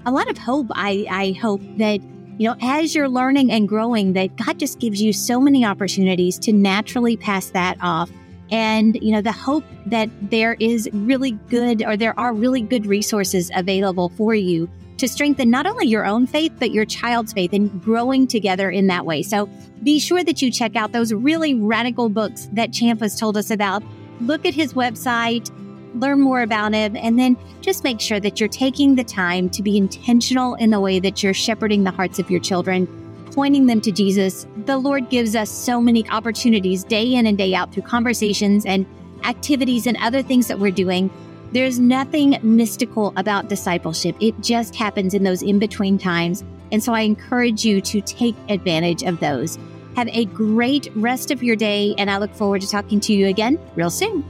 a 0.05 0.11
lot 0.11 0.29
of 0.29 0.37
hope. 0.37 0.67
I, 0.71 1.05
I 1.09 1.31
hope 1.39 1.61
that, 1.77 2.01
you 2.37 2.49
know, 2.49 2.55
as 2.61 2.93
you're 2.93 3.07
learning 3.07 3.51
and 3.51 3.69
growing, 3.69 4.13
that 4.13 4.35
God 4.35 4.59
just 4.59 4.79
gives 4.79 5.01
you 5.01 5.13
so 5.13 5.39
many 5.39 5.63
opportunities 5.63 6.37
to 6.39 6.51
naturally 6.51 7.15
pass 7.15 7.51
that 7.51 7.77
off 7.81 8.09
and 8.51 8.95
you 9.01 9.11
know 9.11 9.21
the 9.21 9.31
hope 9.31 9.63
that 9.85 10.09
there 10.29 10.55
is 10.59 10.89
really 10.93 11.31
good 11.49 11.83
or 11.83 11.97
there 11.97 12.17
are 12.19 12.33
really 12.33 12.61
good 12.61 12.85
resources 12.85 13.51
available 13.55 14.09
for 14.09 14.35
you 14.35 14.69
to 14.97 15.07
strengthen 15.07 15.49
not 15.49 15.65
only 15.65 15.87
your 15.87 16.05
own 16.05 16.25
faith 16.25 16.53
but 16.59 16.71
your 16.71 16.85
child's 16.85 17.33
faith 17.33 17.53
and 17.53 17.81
growing 17.83 18.27
together 18.27 18.69
in 18.69 18.87
that 18.87 19.05
way. 19.05 19.21
So 19.21 19.49
be 19.83 19.99
sure 19.99 20.23
that 20.23 20.41
you 20.41 20.51
check 20.51 20.75
out 20.75 20.91
those 20.91 21.13
really 21.13 21.53
radical 21.53 22.09
books 22.09 22.47
that 22.53 22.71
champ 22.71 23.01
has 23.01 23.19
told 23.19 23.35
us 23.35 23.51
about. 23.51 23.83
Look 24.21 24.45
at 24.45 24.53
his 24.53 24.73
website 24.73 25.51
learn 25.99 26.19
more 26.19 26.41
about 26.41 26.73
him 26.73 26.95
and 26.95 27.17
then 27.17 27.37
just 27.61 27.83
make 27.83 27.99
sure 27.99 28.19
that 28.19 28.39
you're 28.39 28.49
taking 28.49 28.95
the 28.95 29.03
time 29.03 29.49
to 29.49 29.63
be 29.63 29.77
intentional 29.77 30.55
in 30.55 30.69
the 30.69 30.79
way 30.79 30.99
that 30.99 31.23
you're 31.23 31.33
shepherding 31.33 31.83
the 31.83 31.91
hearts 31.91 32.19
of 32.19 32.29
your 32.29 32.39
children 32.39 32.87
pointing 33.35 33.65
them 33.65 33.81
to 33.81 33.91
Jesus, 33.91 34.47
the 34.65 34.77
Lord 34.77 35.09
gives 35.09 35.35
us 35.35 35.51
so 35.51 35.81
many 35.81 36.09
opportunities 36.09 36.85
day 36.85 37.13
in 37.15 37.27
and 37.27 37.37
day 37.37 37.53
out 37.53 37.73
through 37.73 37.83
conversations 37.83 38.65
and 38.65 38.85
activities 39.25 39.85
and 39.85 39.97
other 39.97 40.23
things 40.23 40.47
that 40.47 40.57
we're 40.57 40.71
doing 40.71 41.11
There's 41.51 41.79
nothing 41.79 42.37
mystical 42.41 43.13
about 43.15 43.47
discipleship, 43.47 44.15
it 44.19 44.39
just 44.41 44.75
happens 44.75 45.13
in 45.13 45.23
those 45.23 45.41
in 45.41 45.59
between 45.59 45.97
times. 45.97 46.43
And 46.71 46.83
so 46.83 46.93
I 46.93 47.01
encourage 47.01 47.63
you 47.63 47.79
to 47.81 48.01
take 48.01 48.35
advantage 48.49 49.03
of 49.03 49.19
those. 49.19 49.57
Have 49.95 50.09
a 50.09 50.25
great 50.25 50.89
rest 50.95 51.31
of 51.31 51.41
your 51.41 51.55
day, 51.55 51.95
and 51.97 52.11
I 52.11 52.17
look 52.17 52.33
forward 52.33 52.61
to 52.61 52.69
talking 52.69 52.99
to 53.01 53.13
you 53.13 53.27
again 53.27 53.57
real 53.75 53.89
soon. 53.89 54.23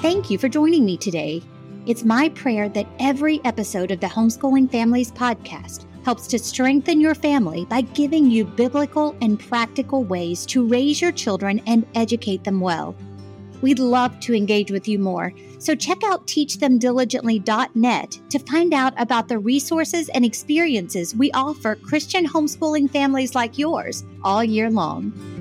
Thank 0.00 0.30
you 0.30 0.38
for 0.38 0.48
joining 0.48 0.86
me 0.86 0.96
today. 0.96 1.42
It's 1.86 2.04
my 2.04 2.28
prayer 2.30 2.68
that 2.68 2.86
every 2.98 3.40
episode 3.44 3.90
of 3.90 4.00
the 4.00 4.06
Homeschooling 4.06 4.70
Families 4.70 5.10
podcast 5.10 5.86
helps 6.04 6.26
to 6.26 6.38
strengthen 6.38 7.00
your 7.00 7.14
family 7.14 7.64
by 7.64 7.80
giving 7.80 8.30
you 8.30 8.44
biblical 8.44 9.16
and 9.22 9.40
practical 9.40 10.04
ways 10.04 10.44
to 10.46 10.66
raise 10.66 11.00
your 11.00 11.10
children 11.10 11.62
and 11.66 11.86
educate 11.94 12.44
them 12.44 12.60
well. 12.60 12.94
We'd 13.62 13.78
love 13.78 14.20
to 14.20 14.34
engage 14.34 14.70
with 14.70 14.88
you 14.88 14.98
more, 14.98 15.32
so 15.58 15.74
check 15.74 16.04
out 16.04 16.26
teachthemdiligently.net 16.26 18.20
to 18.28 18.38
find 18.40 18.74
out 18.74 18.92
about 18.98 19.28
the 19.28 19.38
resources 19.38 20.10
and 20.10 20.22
experiences 20.22 21.16
we 21.16 21.30
offer 21.32 21.76
Christian 21.76 22.26
homeschooling 22.26 22.90
families 22.90 23.34
like 23.34 23.58
yours 23.58 24.04
all 24.22 24.44
year 24.44 24.70
long. 24.70 25.39